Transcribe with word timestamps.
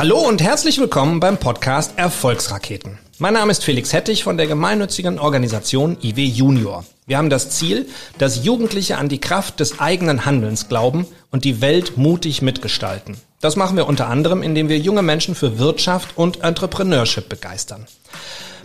Hallo 0.00 0.16
und 0.16 0.40
herzlich 0.40 0.78
willkommen 0.78 1.20
beim 1.20 1.36
Podcast 1.36 1.98
Erfolgsraketen. 1.98 2.98
Mein 3.18 3.34
Name 3.34 3.52
ist 3.52 3.62
Felix 3.62 3.92
Hettich 3.92 4.24
von 4.24 4.38
der 4.38 4.46
gemeinnützigen 4.46 5.18
Organisation 5.18 5.98
IW 6.02 6.24
Junior. 6.24 6.86
Wir 7.06 7.18
haben 7.18 7.28
das 7.28 7.50
Ziel, 7.50 7.86
dass 8.16 8.42
Jugendliche 8.42 8.96
an 8.96 9.10
die 9.10 9.20
Kraft 9.20 9.60
des 9.60 9.78
eigenen 9.78 10.24
Handelns 10.24 10.70
glauben 10.70 11.06
und 11.30 11.44
die 11.44 11.60
Welt 11.60 11.98
mutig 11.98 12.40
mitgestalten. 12.40 13.18
Das 13.42 13.56
machen 13.56 13.76
wir 13.76 13.86
unter 13.86 14.08
anderem, 14.08 14.42
indem 14.42 14.70
wir 14.70 14.78
junge 14.78 15.02
Menschen 15.02 15.34
für 15.34 15.58
Wirtschaft 15.58 16.16
und 16.16 16.42
Entrepreneurship 16.42 17.28
begeistern. 17.28 17.86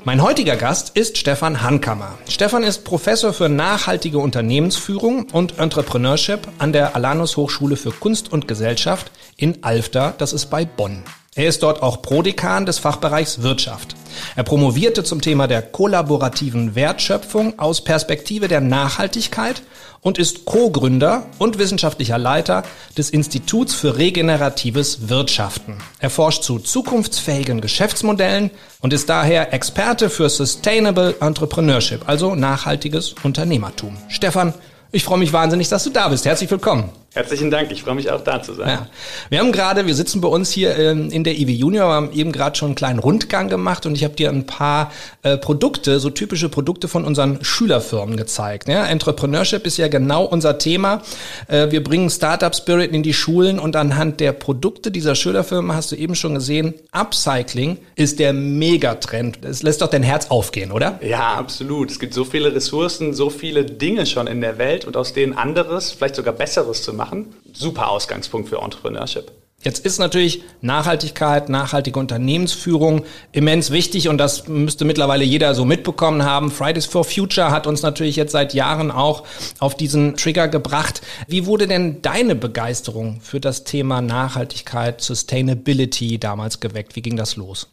Mein 0.05 0.21
heutiger 0.21 0.55
Gast 0.55 0.95
ist 0.95 1.17
Stefan 1.17 1.61
Hankammer. 1.63 2.17
Stefan 2.29 2.63
ist 2.63 2.85
Professor 2.85 3.33
für 3.33 3.49
nachhaltige 3.49 4.19
Unternehmensführung 4.19 5.27
und 5.33 5.59
Entrepreneurship 5.59 6.47
an 6.59 6.71
der 6.71 6.95
Alanus 6.95 7.35
Hochschule 7.35 7.75
für 7.75 7.91
Kunst 7.91 8.31
und 8.31 8.47
Gesellschaft 8.47 9.11
in 9.35 9.65
Alfter, 9.65 10.13
das 10.17 10.31
ist 10.31 10.45
bei 10.45 10.63
Bonn. 10.63 11.03
Er 11.37 11.49
ist 11.49 11.63
dort 11.63 11.83
auch 11.83 12.01
Prodekan 12.01 12.65
des 12.65 12.79
Fachbereichs 12.79 13.41
Wirtschaft. 13.41 13.97
Er 14.37 14.43
promovierte 14.43 15.03
zum 15.03 15.19
Thema 15.19 15.47
der 15.47 15.61
kollaborativen 15.61 16.75
Wertschöpfung 16.75 17.59
aus 17.59 17.83
Perspektive 17.83 18.47
der 18.47 18.61
Nachhaltigkeit 18.61 19.61
und 19.99 20.17
ist 20.17 20.45
Co-Gründer 20.45 21.25
und 21.37 21.57
wissenschaftlicher 21.57 22.17
Leiter 22.17 22.63
des 22.97 23.09
Instituts 23.09 23.73
für 23.73 23.97
regeneratives 23.97 25.09
Wirtschaften. 25.09 25.79
Er 25.99 26.09
forscht 26.09 26.43
zu 26.43 26.57
zukunftsfähigen 26.57 27.59
Geschäftsmodellen 27.59 28.49
und 28.79 28.93
ist 28.93 29.09
daher 29.09 29.51
Experte 29.51 30.09
für 30.09 30.29
Sustainable 30.29 31.15
Entrepreneurship, 31.19 32.07
also 32.07 32.35
nachhaltiges 32.35 33.13
Unternehmertum. 33.23 33.97
Stefan, 34.07 34.53
ich 34.93 35.03
freue 35.03 35.19
mich 35.19 35.33
wahnsinnig, 35.33 35.67
dass 35.67 35.83
du 35.83 35.89
da 35.89 36.07
bist. 36.07 36.23
Herzlich 36.23 36.49
willkommen. 36.49 36.91
Herzlichen 37.15 37.49
Dank, 37.49 37.71
ich 37.71 37.81
freue 37.81 37.95
mich 37.95 38.11
auch 38.11 38.19
da 38.25 38.43
zu 38.43 38.53
sein. 38.53 38.67
Ja. 38.67 38.87
Wir 39.29 39.39
haben 39.39 39.53
gerade, 39.53 39.87
wir 39.87 39.95
sitzen 39.95 40.19
bei 40.19 40.27
uns 40.27 40.51
hier 40.51 40.77
ähm, 40.77 41.09
in 41.11 41.23
der 41.23 41.39
IW 41.39 41.49
Junior, 41.49 41.93
haben 41.93 42.11
eben 42.11 42.33
gerade 42.33 42.57
schon 42.57 42.67
einen 42.67 42.75
kleinen 42.75 42.99
Rundgang 42.99 43.47
gemacht 43.47 43.85
und 43.85 43.95
ich 43.95 44.03
habe 44.03 44.15
dir 44.15 44.29
ein 44.29 44.45
paar 44.45 44.91
äh, 45.23 45.37
Produkte, 45.37 46.01
so 46.01 46.09
typische 46.09 46.49
Produkte 46.49 46.89
von 46.89 47.05
unseren 47.05 47.41
Schülerfirmen 47.41 48.17
gezeigt. 48.17 48.67
Ja, 48.67 48.85
Entrepreneurship 48.85 49.65
ist 49.65 49.77
ja 49.77 49.87
genau 49.87 50.25
unser 50.25 50.57
Thema. 50.57 51.03
Äh, 51.47 51.71
wir 51.71 51.81
bringen 51.81 52.09
Startup 52.09 52.53
Spirit 52.53 52.91
in 52.91 53.01
die 53.01 53.13
Schulen 53.13 53.59
und 53.59 53.77
anhand 53.77 54.19
der 54.19 54.33
Produkte 54.33 54.91
dieser 54.91 55.15
Schülerfirmen 55.15 55.73
hast 55.73 55.93
du 55.93 55.95
eben 55.95 56.15
schon 56.15 56.35
gesehen, 56.35 56.73
Upcycling 56.91 57.77
ist 57.95 58.19
der 58.19 58.33
Megatrend. 58.33 59.39
Das 59.41 59.63
lässt 59.63 59.81
doch 59.81 59.89
dein 59.89 60.03
Herz 60.03 60.27
aufgehen, 60.31 60.73
oder? 60.73 60.99
Ja, 61.01 61.35
absolut. 61.35 61.91
Es 61.91 61.99
gibt 61.99 62.13
so 62.13 62.25
viele 62.25 62.53
Ressourcen, 62.53 63.13
so 63.13 63.29
viele 63.29 63.63
Dinge 63.63 64.05
schon 64.05 64.27
in 64.27 64.41
der 64.41 64.57
Welt 64.57 64.83
und 64.83 64.97
aus 64.97 65.13
denen 65.13 65.31
anderes, 65.31 65.93
vielleicht 65.93 66.15
sogar 66.15 66.33
besseres 66.33 66.83
zu 66.83 66.93
machen 66.93 67.04
machen. 67.05 67.35
Super 67.53 67.89
Ausgangspunkt 67.89 68.49
für 68.49 68.57
Entrepreneurship. 68.57 69.31
Jetzt 69.65 69.83
ist 69.83 69.97
natürlich 69.97 70.43
Nachhaltigkeit, 70.61 71.49
nachhaltige 71.49 71.99
Unternehmensführung 71.99 73.03
immens 73.31 73.71
wichtig 73.71 74.09
und 74.09 74.19
das 74.19 74.47
müsste 74.47 74.85
mittlerweile 74.85 75.23
jeder 75.23 75.55
so 75.55 75.65
mitbekommen 75.65 76.23
haben. 76.23 76.51
Fridays 76.51 76.85
for 76.85 77.03
Future 77.03 77.49
hat 77.49 77.65
uns 77.65 77.81
natürlich 77.81 78.15
jetzt 78.15 78.31
seit 78.31 78.53
Jahren 78.53 78.91
auch 78.91 79.23
auf 79.57 79.75
diesen 79.75 80.17
Trigger 80.17 80.47
gebracht. 80.49 81.01
Wie 81.27 81.47
wurde 81.47 81.65
denn 81.65 82.03
deine 82.03 82.35
Begeisterung 82.35 83.21
für 83.21 83.39
das 83.39 83.63
Thema 83.63 84.03
Nachhaltigkeit, 84.03 85.01
Sustainability 85.01 86.19
damals 86.19 86.59
geweckt? 86.59 86.95
Wie 86.95 87.01
ging 87.01 87.17
das 87.17 87.35
los? 87.35 87.67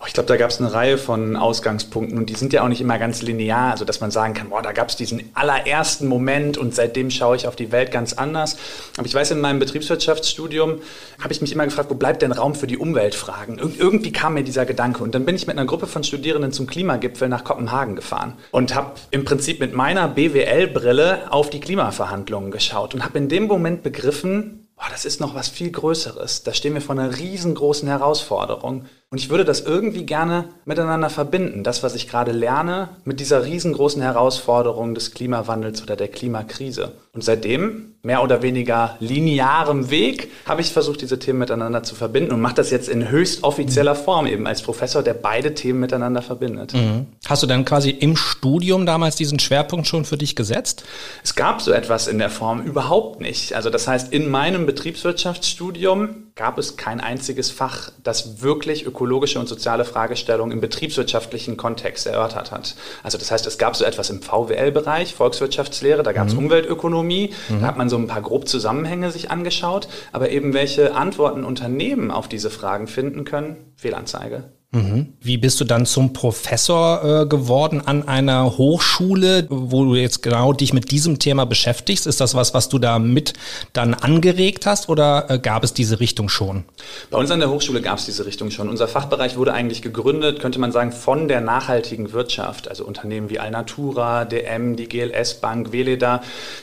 Oh, 0.00 0.04
ich 0.08 0.14
glaube, 0.14 0.26
da 0.26 0.36
gab 0.36 0.50
es 0.50 0.58
eine 0.58 0.72
Reihe 0.72 0.98
von 0.98 1.36
Ausgangspunkten 1.36 2.18
und 2.18 2.28
die 2.28 2.34
sind 2.34 2.54
ja 2.54 2.64
auch 2.64 2.68
nicht 2.68 2.80
immer 2.80 2.98
ganz 2.98 3.22
linear, 3.22 3.70
also 3.70 3.84
dass 3.84 4.00
man 4.00 4.10
sagen 4.10 4.34
kann, 4.34 4.48
boah, 4.48 4.62
da 4.62 4.72
gab 4.72 4.88
es 4.88 4.96
diesen 4.96 5.30
allerersten 5.34 6.08
Moment 6.08 6.58
und 6.58 6.74
seitdem 6.74 7.10
schaue 7.12 7.36
ich 7.36 7.46
auf 7.46 7.54
die 7.54 7.70
Welt 7.70 7.92
ganz 7.92 8.14
anders. 8.14 8.56
Aber 8.96 9.06
ich 9.06 9.14
weiß, 9.14 9.30
in 9.30 9.40
meinem 9.40 9.60
Betriebswirtschaftsstudium 9.60 10.80
habe 11.20 11.32
ich 11.32 11.35
ich 11.36 11.42
mich 11.42 11.52
immer 11.52 11.64
gefragt, 11.64 11.90
wo 11.90 11.94
bleibt 11.94 12.22
denn 12.22 12.32
Raum 12.32 12.54
für 12.54 12.66
die 12.66 12.78
Umweltfragen? 12.78 13.58
Ir 13.58 13.70
irgendwie 13.78 14.12
kam 14.12 14.34
mir 14.34 14.44
dieser 14.44 14.66
Gedanke 14.66 15.02
und 15.02 15.14
dann 15.14 15.24
bin 15.24 15.36
ich 15.36 15.46
mit 15.46 15.56
einer 15.56 15.66
Gruppe 15.66 15.86
von 15.86 16.02
Studierenden 16.02 16.52
zum 16.52 16.66
Klimagipfel 16.66 17.28
nach 17.28 17.44
Kopenhagen 17.44 17.96
gefahren 17.96 18.34
und 18.50 18.74
habe 18.74 18.92
im 19.10 19.24
Prinzip 19.24 19.60
mit 19.60 19.74
meiner 19.74 20.08
BWL-Brille 20.08 21.32
auf 21.32 21.50
die 21.50 21.60
Klimaverhandlungen 21.60 22.50
geschaut 22.50 22.94
und 22.94 23.04
habe 23.04 23.18
in 23.18 23.28
dem 23.28 23.46
Moment 23.46 23.82
begriffen, 23.82 24.66
boah, 24.76 24.86
das 24.90 25.04
ist 25.04 25.20
noch 25.20 25.34
was 25.34 25.48
viel 25.48 25.70
Größeres. 25.70 26.42
Da 26.42 26.52
stehen 26.52 26.74
wir 26.74 26.80
vor 26.80 26.98
einer 26.98 27.16
riesengroßen 27.18 27.88
Herausforderung. 27.88 28.84
Und 29.08 29.18
ich 29.18 29.30
würde 29.30 29.44
das 29.44 29.60
irgendwie 29.60 30.04
gerne 30.04 30.48
miteinander 30.64 31.10
verbinden, 31.10 31.62
das, 31.62 31.84
was 31.84 31.94
ich 31.94 32.08
gerade 32.08 32.32
lerne, 32.32 32.88
mit 33.04 33.20
dieser 33.20 33.44
riesengroßen 33.44 34.02
Herausforderung 34.02 34.96
des 34.96 35.12
Klimawandels 35.12 35.80
oder 35.80 35.94
der 35.94 36.08
Klimakrise. 36.08 36.90
Und 37.12 37.22
seitdem, 37.22 37.94
mehr 38.02 38.24
oder 38.24 38.42
weniger 38.42 38.96
linearem 38.98 39.90
Weg, 39.90 40.32
habe 40.44 40.60
ich 40.60 40.72
versucht, 40.72 41.02
diese 41.02 41.20
Themen 41.20 41.38
miteinander 41.38 41.84
zu 41.84 41.94
verbinden 41.94 42.32
und 42.32 42.40
mache 42.40 42.56
das 42.56 42.72
jetzt 42.72 42.88
in 42.88 43.08
höchst 43.08 43.44
offizieller 43.44 43.94
Form 43.94 44.26
eben 44.26 44.44
als 44.48 44.60
Professor, 44.60 45.04
der 45.04 45.14
beide 45.14 45.54
Themen 45.54 45.78
miteinander 45.78 46.20
verbindet. 46.20 46.74
Mhm. 46.74 47.06
Hast 47.28 47.44
du 47.44 47.46
dann 47.46 47.64
quasi 47.64 47.90
im 47.90 48.16
Studium 48.16 48.86
damals 48.86 49.14
diesen 49.14 49.38
Schwerpunkt 49.38 49.86
schon 49.86 50.04
für 50.04 50.18
dich 50.18 50.34
gesetzt? 50.34 50.84
Es 51.22 51.36
gab 51.36 51.62
so 51.62 51.70
etwas 51.70 52.08
in 52.08 52.18
der 52.18 52.30
Form 52.30 52.60
überhaupt 52.60 53.20
nicht. 53.20 53.54
Also 53.54 53.70
das 53.70 53.86
heißt, 53.86 54.12
in 54.12 54.28
meinem 54.28 54.66
Betriebswirtschaftsstudium 54.66 56.25
gab 56.36 56.58
es 56.58 56.76
kein 56.76 57.00
einziges 57.00 57.50
Fach, 57.50 57.90
das 58.02 58.42
wirklich 58.42 58.84
ökologische 58.84 59.40
und 59.40 59.48
soziale 59.48 59.86
Fragestellungen 59.86 60.52
im 60.52 60.60
betriebswirtschaftlichen 60.60 61.56
Kontext 61.56 62.06
erörtert 62.06 62.52
hat. 62.52 62.76
Also 63.02 63.16
das 63.16 63.30
heißt, 63.30 63.46
es 63.46 63.56
gab 63.56 63.74
so 63.74 63.86
etwas 63.86 64.10
im 64.10 64.20
VWL-Bereich, 64.20 65.14
Volkswirtschaftslehre, 65.14 66.02
da 66.02 66.12
gab 66.12 66.28
es 66.28 66.34
mhm. 66.34 66.40
Umweltökonomie, 66.40 67.32
mhm. 67.48 67.60
da 67.62 67.66
hat 67.66 67.78
man 67.78 67.88
so 67.88 67.96
ein 67.96 68.06
paar 68.06 68.20
grob 68.20 68.46
Zusammenhänge 68.48 69.10
sich 69.10 69.30
angeschaut, 69.30 69.88
aber 70.12 70.28
eben 70.28 70.52
welche 70.52 70.94
Antworten 70.94 71.42
Unternehmen 71.42 72.10
auf 72.10 72.28
diese 72.28 72.50
Fragen 72.50 72.86
finden 72.86 73.24
können, 73.24 73.72
Fehlanzeige. 73.74 74.55
Mhm. 74.72 75.14
Wie 75.20 75.36
bist 75.38 75.60
du 75.60 75.64
dann 75.64 75.86
zum 75.86 76.12
Professor 76.12 77.22
äh, 77.22 77.26
geworden 77.26 77.80
an 77.86 78.06
einer 78.08 78.58
Hochschule, 78.58 79.46
wo 79.48 79.84
du 79.84 79.94
jetzt 79.94 80.22
genau 80.22 80.52
dich 80.52 80.72
mit 80.72 80.90
diesem 80.90 81.20
Thema 81.20 81.46
beschäftigst? 81.46 82.06
Ist 82.06 82.20
das 82.20 82.34
was, 82.34 82.52
was 82.52 82.68
du 82.68 82.78
da 82.78 82.98
mit 82.98 83.34
dann 83.72 83.94
angeregt 83.94 84.66
hast 84.66 84.88
oder 84.88 85.30
äh, 85.30 85.38
gab 85.38 85.62
es 85.62 85.72
diese 85.72 86.00
Richtung 86.00 86.28
schon? 86.28 86.64
Bei 87.10 87.18
uns 87.18 87.30
an 87.30 87.38
der 87.38 87.50
Hochschule 87.50 87.80
gab 87.80 87.98
es 87.98 88.06
diese 88.06 88.26
Richtung 88.26 88.50
schon. 88.50 88.68
Unser 88.68 88.88
Fachbereich 88.88 89.36
wurde 89.36 89.52
eigentlich 89.52 89.82
gegründet, 89.82 90.40
könnte 90.40 90.58
man 90.58 90.72
sagen, 90.72 90.90
von 90.90 91.28
der 91.28 91.40
nachhaltigen 91.40 92.12
Wirtschaft. 92.12 92.68
Also 92.68 92.84
Unternehmen 92.84 93.30
wie 93.30 93.38
Alnatura, 93.38 94.24
DM, 94.24 94.74
die 94.76 94.88
GLS 94.88 95.34
Bank, 95.34 95.72
Veleda, 95.72 96.22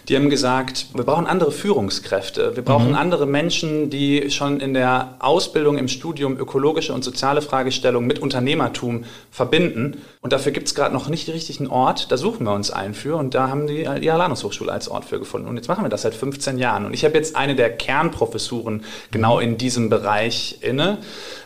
die 0.09 0.17
haben 0.17 0.29
gesagt, 0.29 0.87
wir 0.93 1.05
brauchen 1.05 1.25
andere 1.25 1.53
Führungskräfte. 1.53 2.55
Wir 2.55 2.63
brauchen 2.63 2.89
mhm. 2.89 2.95
andere 2.95 3.25
Menschen, 3.25 3.89
die 3.89 4.29
schon 4.29 4.59
in 4.59 4.73
der 4.73 5.15
Ausbildung, 5.19 5.77
im 5.77 5.87
Studium 5.87 6.37
ökologische 6.37 6.93
und 6.93 7.03
soziale 7.03 7.41
Fragestellungen 7.41 7.92
Fragestellung 7.93 8.07
mit 8.07 8.19
Unternehmertum 8.19 9.05
verbinden. 9.31 10.01
Und 10.21 10.33
dafür 10.33 10.51
gibt 10.51 10.67
es 10.67 10.75
gerade 10.75 10.93
noch 10.93 11.09
nicht 11.09 11.27
richtig 11.29 11.59
einen 11.59 11.69
Ort. 11.69 12.11
Da 12.11 12.17
suchen 12.17 12.45
wir 12.45 12.53
uns 12.53 12.71
einen 12.71 12.93
für 12.93 13.17
und 13.17 13.33
da 13.33 13.49
haben 13.49 13.67
die 13.67 13.87
die 13.99 14.11
Alanus 14.11 14.43
Hochschule 14.43 14.71
als 14.71 14.87
Ort 14.87 15.05
für 15.05 15.19
gefunden. 15.19 15.47
Und 15.47 15.55
jetzt 15.57 15.67
machen 15.67 15.83
wir 15.83 15.89
das 15.89 16.03
seit 16.03 16.15
15 16.15 16.57
Jahren. 16.57 16.85
Und 16.85 16.93
ich 16.93 17.05
habe 17.05 17.15
jetzt 17.15 17.35
eine 17.35 17.55
der 17.55 17.69
Kernprofessuren 17.69 18.83
genau 19.11 19.39
in 19.39 19.57
diesem 19.57 19.89
Bereich 19.89 20.59
inne 20.61 20.97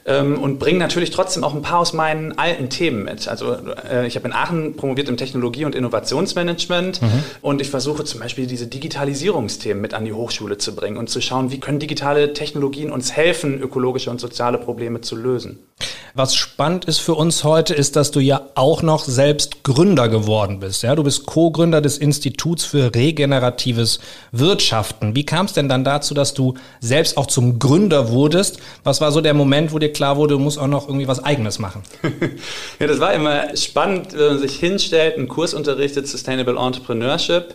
ähm, 0.07 0.41
und 0.41 0.57
bringe 0.57 0.80
natürlich 0.80 1.12
trotzdem 1.12 1.44
auch 1.44 1.53
ein 1.53 1.62
paar 1.62 1.80
aus 1.80 1.94
meinen 1.94 2.38
alten 2.38 2.69
Themen 2.69 3.03
mit. 3.03 3.28
Also 3.28 3.57
äh, 3.90 4.07
ich 4.07 4.16
habe 4.16 4.28
in 4.28 4.34
Aachen 4.34 4.75
promoviert 4.75 5.09
im 5.09 5.18
Technologie- 5.18 5.66
und 5.66 5.75
Innovationsmanagement 5.75 7.02
mhm. 7.02 7.24
und 7.41 7.62
ich 7.62 7.69
versuche 7.69 8.06
zum 8.06 8.22
Beispiel 8.22 8.47
diese 8.47 8.68
Digitalisierungsthemen 8.68 9.81
mit 9.81 9.94
an 9.94 10.06
die 10.06 10.13
Hochschule 10.13 10.57
zu 10.57 10.75
bringen 10.75 10.97
und 10.97 11.09
zu 11.09 11.19
schauen, 11.19 11.52
wie 11.52 11.59
können 11.59 11.80
digitale 11.80 12.34
Technologien 12.34 12.91
uns 12.91 13.12
helfen, 13.12 13.62
ökologische 13.62 14.09
und 14.09 14.22
soziale 14.22 14.57
Probleme 14.57 15.02
zu 15.02 15.16
lösen. 15.16 15.59
Was 16.20 16.34
spannend 16.34 16.86
ist 16.86 16.98
für 16.98 17.14
uns 17.14 17.44
heute, 17.44 17.76
ist, 17.76 17.96
dass 17.96 18.10
du 18.10 18.20
ja 18.20 18.42
auch 18.56 18.82
noch 18.82 19.04
selbst 19.04 19.64
Gründer 19.64 20.10
geworden 20.10 20.60
bist. 20.60 20.82
Ja, 20.82 20.96
du 20.96 21.04
bist 21.04 21.28
Co-Gründer 21.28 21.80
des 21.80 22.00
Instituts 22.00 22.66
für 22.66 22.96
regeneratives 22.96 24.00
Wirtschaften. 24.31 25.16
Wie 25.16 25.28
kam 25.28 25.46
es 25.46 25.54
denn 25.54 25.69
dann 25.69 25.84
dazu, 25.84 26.16
dass 26.16 26.34
du 26.34 26.56
selbst 26.80 27.18
auch 27.18 27.28
zum 27.28 27.60
Gründer 27.60 28.10
wurdest? 28.10 28.58
Was 28.84 29.00
war 29.00 29.12
so 29.12 29.22
der 29.22 29.36
Moment, 29.36 29.72
wo 29.72 29.78
dir 29.78 29.94
klar 29.94 30.18
wurde, 30.18 30.34
du 30.34 30.40
musst 30.40 30.58
auch 30.58 30.66
noch 30.66 30.88
irgendwie 30.88 31.08
was 31.08 31.24
Eigenes 31.24 31.60
machen? 31.60 31.84
ja, 32.80 32.88
das 32.88 33.00
war 33.00 33.13
immer 33.13 33.56
spannend, 33.56 34.13
wenn 34.13 34.28
man 34.28 34.40
sich 34.40 34.56
hinstellt, 34.56 35.18
einen 35.18 35.28
Kurs 35.28 35.54
unterrichtet, 35.54 36.08
Sustainable 36.08 36.58
Entrepreneurship. 36.58 37.54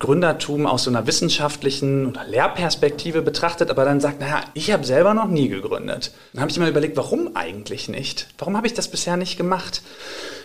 Gründertum 0.00 0.66
aus 0.66 0.84
so 0.84 0.90
einer 0.90 1.06
wissenschaftlichen 1.06 2.06
oder 2.06 2.24
Lehrperspektive 2.24 3.22
betrachtet, 3.22 3.70
aber 3.70 3.84
dann 3.84 4.00
sagt, 4.00 4.20
naja, 4.20 4.40
ich 4.54 4.72
habe 4.72 4.84
selber 4.84 5.14
noch 5.14 5.28
nie 5.28 5.48
gegründet. 5.48 6.12
Dann 6.32 6.40
habe 6.40 6.50
ich 6.50 6.56
immer 6.56 6.68
überlegt, 6.68 6.96
warum 6.96 7.36
eigentlich 7.36 7.88
nicht? 7.88 8.26
Warum 8.38 8.56
habe 8.56 8.66
ich 8.66 8.74
das 8.74 8.88
bisher 8.88 9.16
nicht 9.16 9.36
gemacht? 9.36 9.82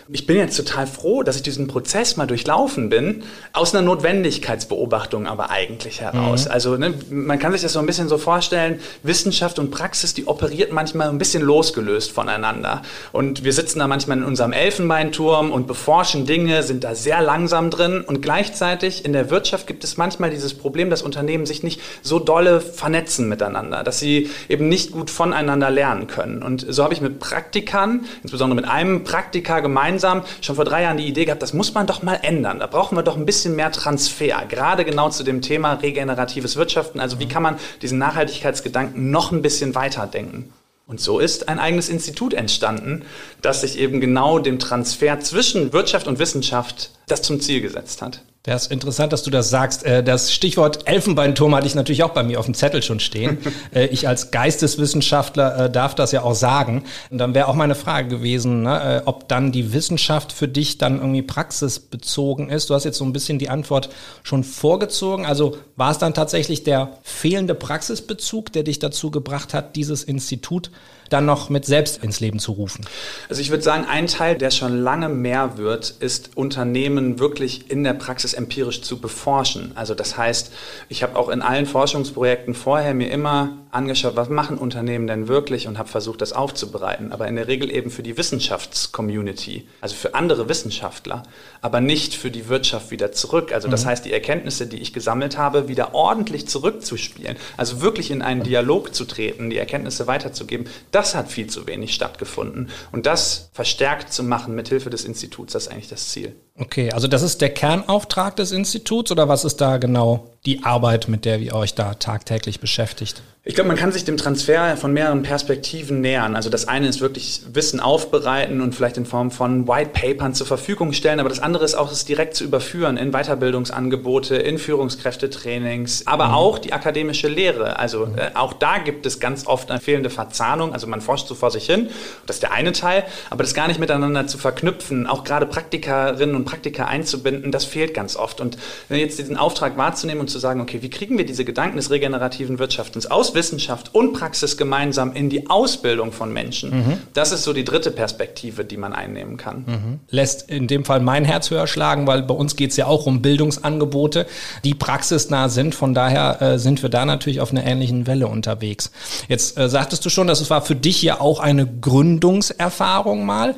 Ich 0.08 0.24
bin 0.24 0.36
jetzt 0.36 0.56
total 0.56 0.86
froh, 0.86 1.24
dass 1.24 1.34
ich 1.34 1.42
diesen 1.42 1.66
Prozess 1.66 2.16
mal 2.16 2.26
durchlaufen 2.26 2.88
bin, 2.90 3.24
aus 3.52 3.74
einer 3.74 3.84
Notwendigkeitsbeobachtung 3.84 5.26
aber 5.26 5.50
eigentlich 5.50 6.00
heraus. 6.00 6.44
Mhm. 6.44 6.50
Also 6.52 6.76
ne, 6.76 6.94
man 7.10 7.40
kann 7.40 7.50
sich 7.50 7.62
das 7.62 7.72
so 7.72 7.80
ein 7.80 7.86
bisschen 7.86 8.08
so 8.08 8.16
vorstellen, 8.16 8.78
Wissenschaft 9.02 9.58
und 9.58 9.72
Praxis, 9.72 10.14
die 10.14 10.28
operiert 10.28 10.72
manchmal 10.72 11.08
ein 11.08 11.18
bisschen 11.18 11.42
losgelöst 11.42 12.12
voneinander. 12.12 12.82
Und 13.10 13.42
wir 13.42 13.52
sitzen 13.52 13.80
da 13.80 13.88
manchmal 13.88 14.18
in 14.18 14.24
unserem 14.24 14.52
Elfenbeinturm 14.52 15.50
und 15.50 15.66
beforschen 15.66 16.24
Dinge, 16.24 16.62
sind 16.62 16.84
da 16.84 16.94
sehr 16.94 17.20
langsam 17.20 17.70
drin. 17.70 18.04
Und 18.06 18.22
gleichzeitig 18.22 19.04
in 19.04 19.12
der 19.12 19.30
Wirtschaft 19.30 19.66
gibt 19.66 19.82
es 19.82 19.96
manchmal 19.96 20.30
dieses 20.30 20.54
Problem, 20.54 20.88
dass 20.88 21.02
Unternehmen 21.02 21.46
sich 21.46 21.64
nicht 21.64 21.80
so 22.02 22.20
dolle 22.20 22.60
vernetzen 22.60 23.28
miteinander, 23.28 23.82
dass 23.82 23.98
sie 23.98 24.30
eben 24.48 24.68
nicht 24.68 24.92
gut 24.92 25.10
voneinander 25.10 25.70
lernen 25.70 26.06
können. 26.06 26.44
Und 26.44 26.64
so 26.68 26.84
habe 26.84 26.94
ich 26.94 27.00
mit 27.00 27.18
Praktikern, 27.18 28.04
insbesondere 28.22 28.54
mit 28.54 28.70
einem 28.70 29.02
Praktiker 29.02 29.60
gemeinsam, 29.62 29.95
schon 30.40 30.56
vor 30.56 30.64
drei 30.64 30.82
Jahren 30.82 30.96
die 30.96 31.06
Idee 31.06 31.24
gehabt, 31.24 31.42
das 31.42 31.52
muss 31.52 31.74
man 31.74 31.86
doch 31.86 32.02
mal 32.02 32.18
ändern. 32.22 32.58
Da 32.58 32.66
brauchen 32.66 32.96
wir 32.96 33.02
doch 33.02 33.16
ein 33.16 33.26
bisschen 33.26 33.56
mehr 33.56 33.72
Transfer, 33.72 34.44
gerade 34.48 34.84
genau 34.84 35.10
zu 35.10 35.22
dem 35.22 35.42
Thema 35.42 35.74
regeneratives 35.74 36.56
Wirtschaften. 36.56 37.00
Also 37.00 37.18
wie 37.18 37.28
kann 37.28 37.42
man 37.42 37.56
diesen 37.82 37.98
Nachhaltigkeitsgedanken 37.98 39.10
noch 39.10 39.32
ein 39.32 39.42
bisschen 39.42 39.74
weiterdenken? 39.74 40.52
Und 40.86 41.00
so 41.00 41.18
ist 41.18 41.48
ein 41.48 41.58
eigenes 41.58 41.88
Institut 41.88 42.32
entstanden, 42.32 43.04
das 43.42 43.62
sich 43.62 43.78
eben 43.78 44.00
genau 44.00 44.38
dem 44.38 44.60
Transfer 44.60 45.18
zwischen 45.18 45.72
Wirtschaft 45.72 46.06
und 46.06 46.20
Wissenschaft 46.20 46.90
das 47.06 47.22
zum 47.22 47.40
Ziel 47.40 47.60
gesetzt 47.60 48.02
hat. 48.02 48.22
Das 48.46 48.66
ist 48.66 48.72
interessant, 48.72 49.12
dass 49.12 49.24
du 49.24 49.30
das 49.30 49.50
sagst. 49.50 49.84
Äh, 49.84 50.04
das 50.04 50.32
Stichwort 50.32 50.88
Elfenbeinturm 50.88 51.54
hatte 51.56 51.66
ich 51.66 51.74
natürlich 51.74 52.04
auch 52.04 52.10
bei 52.10 52.22
mir 52.22 52.38
auf 52.38 52.44
dem 52.44 52.54
Zettel 52.54 52.82
schon 52.82 53.00
stehen. 53.00 53.38
Äh, 53.74 53.86
ich 53.86 54.06
als 54.06 54.30
Geisteswissenschaftler 54.30 55.64
äh, 55.64 55.70
darf 55.70 55.96
das 55.96 56.12
ja 56.12 56.22
auch 56.22 56.34
sagen. 56.34 56.84
Und 57.10 57.18
dann 57.18 57.34
wäre 57.34 57.48
auch 57.48 57.54
meine 57.54 57.74
Frage 57.74 58.08
gewesen, 58.08 58.62
ne, 58.62 59.02
ob 59.06 59.28
dann 59.28 59.50
die 59.50 59.72
Wissenschaft 59.72 60.32
für 60.32 60.46
dich 60.46 60.78
dann 60.78 60.98
irgendwie 60.98 61.22
praxisbezogen 61.22 62.48
ist. 62.48 62.70
Du 62.70 62.74
hast 62.74 62.84
jetzt 62.84 62.98
so 62.98 63.04
ein 63.04 63.12
bisschen 63.12 63.40
die 63.40 63.48
Antwort 63.48 63.88
schon 64.22 64.44
vorgezogen. 64.44 65.26
Also 65.26 65.56
war 65.74 65.90
es 65.90 65.98
dann 65.98 66.14
tatsächlich 66.14 66.62
der 66.62 66.98
fehlende 67.02 67.54
Praxisbezug, 67.54 68.52
der 68.52 68.62
dich 68.62 68.78
dazu 68.78 69.10
gebracht 69.10 69.52
hat, 69.52 69.74
dieses 69.74 70.04
Institut 70.04 70.70
dann 71.08 71.26
noch 71.26 71.48
mit 71.48 71.64
selbst 71.64 72.02
ins 72.02 72.20
Leben 72.20 72.38
zu 72.38 72.52
rufen? 72.52 72.84
Also 73.28 73.40
ich 73.40 73.50
würde 73.50 73.62
sagen, 73.62 73.84
ein 73.88 74.06
Teil, 74.06 74.36
der 74.36 74.50
schon 74.50 74.78
lange 74.78 75.08
mehr 75.08 75.56
wird, 75.58 75.90
ist 76.00 76.36
Unternehmen 76.36 77.18
wirklich 77.18 77.70
in 77.70 77.84
der 77.84 77.94
Praxis 77.94 78.34
empirisch 78.34 78.82
zu 78.82 79.00
beforschen. 79.00 79.72
Also 79.74 79.94
das 79.94 80.16
heißt, 80.16 80.52
ich 80.88 81.02
habe 81.02 81.16
auch 81.16 81.28
in 81.28 81.42
allen 81.42 81.66
Forschungsprojekten 81.66 82.54
vorher 82.54 82.94
mir 82.94 83.10
immer 83.10 83.56
angeschaut, 83.76 84.16
was 84.16 84.28
machen 84.28 84.58
Unternehmen 84.58 85.06
denn 85.06 85.28
wirklich 85.28 85.68
und 85.68 85.78
habe 85.78 85.88
versucht, 85.88 86.20
das 86.20 86.32
aufzubereiten. 86.32 87.12
Aber 87.12 87.28
in 87.28 87.36
der 87.36 87.46
Regel 87.46 87.70
eben 87.70 87.90
für 87.90 88.02
die 88.02 88.16
Wissenschaftscommunity, 88.16 89.68
also 89.80 89.94
für 89.94 90.14
andere 90.14 90.48
Wissenschaftler, 90.48 91.22
aber 91.60 91.80
nicht 91.80 92.14
für 92.14 92.30
die 92.30 92.48
Wirtschaft 92.48 92.90
wieder 92.90 93.12
zurück. 93.12 93.52
Also 93.52 93.68
das 93.68 93.84
mhm. 93.84 93.88
heißt, 93.88 94.04
die 94.04 94.12
Erkenntnisse, 94.12 94.66
die 94.66 94.78
ich 94.78 94.92
gesammelt 94.92 95.38
habe, 95.38 95.68
wieder 95.68 95.94
ordentlich 95.94 96.48
zurückzuspielen. 96.48 97.36
Also 97.56 97.80
wirklich 97.80 98.10
in 98.10 98.22
einen 98.22 98.42
Dialog 98.42 98.94
zu 98.94 99.04
treten, 99.04 99.50
die 99.50 99.58
Erkenntnisse 99.58 100.06
weiterzugeben, 100.06 100.66
das 100.90 101.14
hat 101.14 101.30
viel 101.30 101.46
zu 101.46 101.66
wenig 101.66 101.94
stattgefunden. 101.94 102.70
Und 102.90 103.06
das 103.06 103.50
verstärkt 103.52 104.12
zu 104.12 104.24
machen 104.24 104.54
mit 104.54 104.68
Hilfe 104.68 104.90
des 104.90 105.04
Instituts, 105.04 105.52
das 105.52 105.66
ist 105.66 105.72
eigentlich 105.72 105.88
das 105.88 106.08
Ziel. 106.08 106.34
Okay, 106.58 106.90
also 106.90 107.06
das 107.06 107.22
ist 107.22 107.42
der 107.42 107.50
Kernauftrag 107.50 108.36
des 108.36 108.50
Instituts 108.50 109.12
oder 109.12 109.28
was 109.28 109.44
ist 109.44 109.60
da 109.60 109.76
genau 109.76 110.30
die 110.46 110.64
Arbeit, 110.64 111.06
mit 111.08 111.26
der 111.26 111.38
ihr 111.38 111.54
euch 111.54 111.74
da 111.74 111.94
tagtäglich 111.94 112.60
beschäftigt? 112.60 113.22
Ich 113.48 113.54
glaube, 113.54 113.68
man 113.68 113.76
kann 113.76 113.92
sich 113.92 114.04
dem 114.04 114.16
Transfer 114.16 114.76
von 114.76 114.92
mehreren 114.92 115.22
Perspektiven 115.22 116.00
nähern. 116.00 116.34
Also 116.34 116.50
das 116.50 116.66
eine 116.66 116.88
ist 116.88 117.00
wirklich 117.00 117.42
Wissen 117.52 117.78
aufbereiten 117.78 118.60
und 118.60 118.74
vielleicht 118.74 118.96
in 118.96 119.06
Form 119.06 119.30
von 119.30 119.68
White 119.68 119.90
Papern 119.92 120.34
zur 120.34 120.48
Verfügung 120.48 120.92
stellen, 120.92 121.20
aber 121.20 121.28
das 121.28 121.38
andere 121.38 121.64
ist 121.64 121.76
auch, 121.76 121.92
es 121.92 122.04
direkt 122.04 122.34
zu 122.34 122.42
überführen 122.42 122.96
in 122.96 123.12
Weiterbildungsangebote, 123.12 124.34
in 124.34 124.58
Führungskräftetrainings, 124.58 126.08
aber 126.08 126.26
mhm. 126.26 126.34
auch 126.34 126.58
die 126.58 126.72
akademische 126.72 127.28
Lehre. 127.28 127.78
Also 127.78 128.06
mhm. 128.06 128.18
äh, 128.18 128.30
auch 128.34 128.52
da 128.52 128.78
gibt 128.78 129.06
es 129.06 129.20
ganz 129.20 129.46
oft 129.46 129.70
eine 129.70 129.78
fehlende 129.78 130.10
Verzahnung. 130.10 130.72
Also 130.72 130.88
man 130.88 131.00
forscht 131.00 131.28
so 131.28 131.36
vor 131.36 131.52
sich 131.52 131.66
hin, 131.66 131.90
das 132.26 132.36
ist 132.36 132.42
der 132.42 132.50
eine 132.50 132.72
Teil, 132.72 133.04
aber 133.30 133.44
das 133.44 133.54
gar 133.54 133.68
nicht 133.68 133.78
miteinander 133.78 134.26
zu 134.26 134.38
verknüpfen, 134.38 135.06
auch 135.06 135.22
gerade 135.22 135.46
Praktikerinnen 135.46 136.34
und 136.34 136.46
Praktiker 136.46 136.88
einzubinden, 136.88 137.52
das 137.52 137.64
fehlt 137.64 137.94
ganz 137.94 138.16
oft. 138.16 138.40
Und 138.40 138.58
jetzt 138.88 139.20
diesen 139.20 139.36
Auftrag 139.36 139.76
wahrzunehmen 139.76 140.22
und 140.22 140.30
zu 140.30 140.40
sagen, 140.40 140.60
okay, 140.60 140.82
wie 140.82 140.90
kriegen 140.90 141.16
wir 141.16 141.24
diese 141.24 141.44
Gedanken 141.44 141.76
des 141.76 141.92
regenerativen 141.92 142.58
Wirtschaftens 142.58 143.08
aus 143.08 143.35
Wissenschaft 143.36 143.94
und 143.94 144.12
Praxis 144.12 144.56
gemeinsam 144.56 145.12
in 145.12 145.30
die 145.30 145.48
Ausbildung 145.48 146.10
von 146.10 146.32
Menschen. 146.32 146.70
Mhm. 146.70 146.98
Das 147.14 147.30
ist 147.30 147.44
so 147.44 147.52
die 147.52 147.64
dritte 147.64 147.92
Perspektive, 147.92 148.64
die 148.64 148.76
man 148.76 148.92
einnehmen 148.92 149.36
kann. 149.36 149.64
Mhm. 149.66 150.00
Lässt 150.10 150.50
in 150.50 150.66
dem 150.66 150.84
Fall 150.84 150.98
mein 150.98 151.24
Herz 151.24 151.50
höher 151.50 151.68
schlagen, 151.68 152.08
weil 152.08 152.24
bei 152.24 152.34
uns 152.34 152.56
geht 152.56 152.72
es 152.72 152.76
ja 152.76 152.86
auch 152.86 153.06
um 153.06 153.22
Bildungsangebote, 153.22 154.26
die 154.64 154.74
praxisnah 154.74 155.48
sind. 155.48 155.76
Von 155.76 155.94
daher 155.94 156.42
äh, 156.42 156.58
sind 156.58 156.82
wir 156.82 156.90
da 156.90 157.04
natürlich 157.04 157.40
auf 157.40 157.52
einer 157.52 157.64
ähnlichen 157.64 158.08
Welle 158.08 158.26
unterwegs. 158.26 158.90
Jetzt 159.28 159.56
äh, 159.56 159.68
sagtest 159.68 160.04
du 160.04 160.10
schon, 160.10 160.26
dass 160.26 160.40
es 160.40 160.50
war 160.50 160.62
für 160.62 160.74
dich 160.74 161.00
ja 161.02 161.20
auch 161.20 161.38
eine 161.38 161.66
Gründungserfahrung 161.66 163.24
mal. 163.24 163.54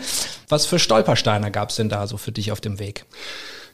Was 0.49 0.67
für 0.67 0.79
Stolpersteine 0.79 1.51
gab 1.51 1.71
es 1.71 1.77
denn 1.77 1.89
da 1.89 2.07
so 2.07 2.19
für 2.19 2.33
dich 2.33 2.53
auf 2.53 2.61
dem 2.61 2.79
Weg? 2.79 3.07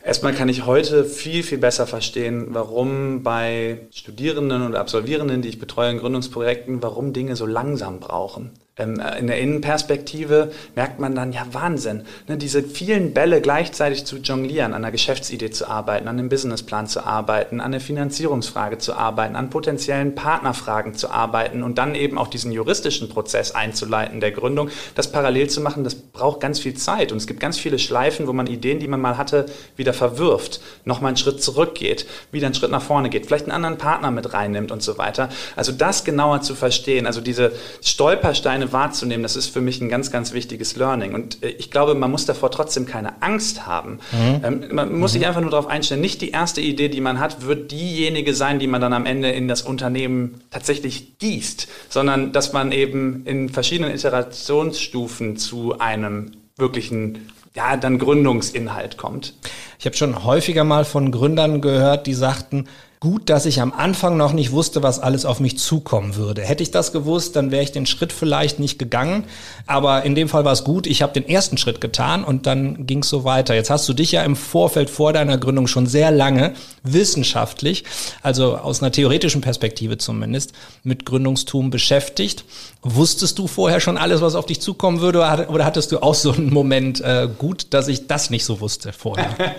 Erstmal 0.04 0.34
kann 0.34 0.50
ich 0.50 0.66
heute 0.66 1.06
viel, 1.06 1.42
viel 1.42 1.56
besser 1.56 1.86
verstehen, 1.86 2.48
warum 2.50 3.22
bei 3.22 3.86
Studierenden 3.90 4.60
und 4.60 4.76
Absolvierenden, 4.76 5.40
die 5.40 5.48
ich 5.48 5.58
betreue 5.58 5.92
in 5.92 5.98
Gründungsprojekten, 5.98 6.82
warum 6.82 7.14
Dinge 7.14 7.36
so 7.36 7.46
langsam 7.46 8.00
brauchen. 8.00 8.50
Ähm, 8.76 8.98
äh, 8.98 9.20
in 9.20 9.28
der 9.28 9.38
Innenperspektive 9.38 10.50
merkt 10.74 10.98
man 10.98 11.14
dann, 11.14 11.32
ja 11.32 11.46
Wahnsinn, 11.52 12.02
ne, 12.26 12.36
diese 12.36 12.64
vielen 12.64 13.14
Bälle 13.14 13.40
gleichzeitig 13.40 14.04
zu 14.04 14.16
jonglieren, 14.16 14.72
an 14.72 14.82
einer 14.82 14.90
Geschäftsidee 14.90 15.50
zu 15.50 15.68
arbeiten, 15.68 16.08
an 16.08 16.18
einem 16.18 16.28
Businessplan 16.28 16.88
zu 16.88 17.06
arbeiten, 17.06 17.60
an 17.60 17.70
der 17.70 17.80
Finanzierungsfrage 17.80 18.78
zu 18.78 18.94
arbeiten, 18.94 19.36
an 19.36 19.48
potenziellen 19.48 20.16
Partnerfragen 20.16 20.94
zu 20.94 21.08
arbeiten 21.08 21.62
und 21.62 21.78
dann 21.78 21.94
eben 21.94 22.18
auch 22.18 22.26
diesen 22.26 22.50
juristischen 22.50 23.08
Prozess 23.08 23.52
einzuleiten 23.52 24.18
der 24.18 24.32
Gründung, 24.32 24.70
das 24.96 25.12
parallel 25.12 25.48
zu 25.48 25.60
machen, 25.60 25.84
das 25.84 25.94
braucht 25.94 26.40
ganz 26.40 26.58
viel 26.58 26.74
Zeit 26.74 27.12
und 27.12 27.18
es 27.18 27.28
gibt 27.28 27.38
ganz 27.38 27.56
viele 27.56 27.78
Schleifen, 27.78 28.26
wo 28.26 28.32
man 28.32 28.48
Ideen, 28.48 28.80
die 28.80 28.88
man 28.88 29.00
mal 29.00 29.16
hatte, 29.16 29.46
wieder 29.76 29.92
verwirft, 29.92 30.60
nochmal 30.84 31.10
einen 31.10 31.16
Schritt 31.16 31.40
zurückgeht, 31.40 32.06
wieder 32.32 32.46
einen 32.46 32.56
Schritt 32.56 32.72
nach 32.72 32.82
vorne 32.82 33.08
geht, 33.08 33.26
vielleicht 33.26 33.44
einen 33.44 33.52
anderen 33.52 33.78
Partner 33.78 34.10
mit 34.10 34.32
reinnimmt 34.32 34.72
und 34.72 34.82
so 34.82 34.98
weiter. 34.98 35.28
Also 35.54 35.70
das 35.70 36.02
genauer 36.02 36.40
zu 36.40 36.56
verstehen, 36.56 37.06
also 37.06 37.20
diese 37.20 37.52
Stolpersteine 37.80 38.63
alleine 38.64 38.72
wahrzunehmen, 38.72 39.22
das 39.22 39.36
ist 39.36 39.48
für 39.48 39.60
mich 39.60 39.80
ein 39.80 39.88
ganz, 39.88 40.10
ganz 40.10 40.32
wichtiges 40.32 40.76
Learning. 40.76 41.14
Und 41.14 41.42
äh, 41.42 41.48
ich 41.48 41.70
glaube, 41.70 41.94
man 41.94 42.10
muss 42.10 42.26
davor 42.26 42.50
trotzdem 42.50 42.86
keine 42.86 43.22
Angst 43.22 43.66
haben. 43.66 44.00
Mhm. 44.12 44.40
Ähm, 44.44 44.64
man 44.72 44.98
muss 44.98 45.12
mhm. 45.12 45.18
sich 45.18 45.26
einfach 45.26 45.40
nur 45.40 45.50
darauf 45.50 45.66
einstellen, 45.66 46.00
nicht 46.00 46.20
die 46.20 46.30
erste 46.30 46.60
Idee, 46.60 46.88
die 46.88 47.00
man 47.00 47.20
hat, 47.20 47.46
wird 47.46 47.70
diejenige 47.70 48.34
sein, 48.34 48.58
die 48.58 48.66
man 48.66 48.80
dann 48.80 48.92
am 48.92 49.06
Ende 49.06 49.30
in 49.30 49.48
das 49.48 49.62
Unternehmen 49.62 50.40
tatsächlich 50.50 51.18
gießt, 51.18 51.68
sondern 51.88 52.32
dass 52.32 52.52
man 52.52 52.72
eben 52.72 53.24
in 53.26 53.48
verschiedenen 53.48 53.92
Iterationsstufen 53.92 55.36
zu 55.36 55.78
einem 55.78 56.32
wirklichen 56.56 57.30
ja, 57.54 57.76
dann 57.76 57.98
Gründungsinhalt 57.98 58.96
kommt. 58.96 59.34
Ich 59.78 59.86
habe 59.86 59.96
schon 59.96 60.24
häufiger 60.24 60.64
mal 60.64 60.84
von 60.84 61.12
Gründern 61.12 61.60
gehört, 61.60 62.06
die 62.06 62.14
sagten, 62.14 62.66
gut, 63.04 63.28
dass 63.28 63.44
ich 63.44 63.60
am 63.60 63.74
Anfang 63.74 64.16
noch 64.16 64.32
nicht 64.32 64.50
wusste, 64.50 64.82
was 64.82 64.98
alles 64.98 65.26
auf 65.26 65.38
mich 65.38 65.58
zukommen 65.58 66.16
würde. 66.16 66.40
Hätte 66.40 66.62
ich 66.62 66.70
das 66.70 66.90
gewusst, 66.90 67.36
dann 67.36 67.50
wäre 67.50 67.62
ich 67.62 67.70
den 67.70 67.84
Schritt 67.84 68.14
vielleicht 68.14 68.58
nicht 68.58 68.78
gegangen. 68.78 69.24
Aber 69.66 70.04
in 70.04 70.14
dem 70.14 70.26
Fall 70.26 70.46
war 70.46 70.54
es 70.54 70.64
gut. 70.64 70.86
Ich 70.86 71.02
habe 71.02 71.12
den 71.12 71.28
ersten 71.28 71.58
Schritt 71.58 71.82
getan 71.82 72.24
und 72.24 72.46
dann 72.46 72.86
ging 72.86 73.00
es 73.00 73.10
so 73.10 73.22
weiter. 73.24 73.54
Jetzt 73.54 73.68
hast 73.68 73.86
du 73.90 73.92
dich 73.92 74.12
ja 74.12 74.24
im 74.24 74.36
Vorfeld 74.36 74.88
vor 74.88 75.12
deiner 75.12 75.36
Gründung 75.36 75.66
schon 75.66 75.86
sehr 75.86 76.10
lange 76.10 76.54
wissenschaftlich, 76.82 77.84
also 78.22 78.56
aus 78.56 78.82
einer 78.82 78.90
theoretischen 78.90 79.42
Perspektive 79.42 79.98
zumindest, 79.98 80.54
mit 80.82 81.04
Gründungstum 81.04 81.68
beschäftigt. 81.68 82.46
Wusstest 82.80 83.38
du 83.38 83.48
vorher 83.48 83.80
schon 83.80 83.98
alles, 83.98 84.22
was 84.22 84.34
auf 84.34 84.46
dich 84.46 84.62
zukommen 84.62 85.02
würde, 85.02 85.18
oder 85.48 85.66
hattest 85.66 85.92
du 85.92 86.02
auch 86.02 86.14
so 86.14 86.32
einen 86.32 86.50
Moment 86.50 87.02
äh, 87.02 87.28
gut, 87.38 87.66
dass 87.74 87.88
ich 87.88 88.06
das 88.06 88.30
nicht 88.30 88.46
so 88.46 88.60
wusste 88.60 88.94
vorher? 88.94 89.28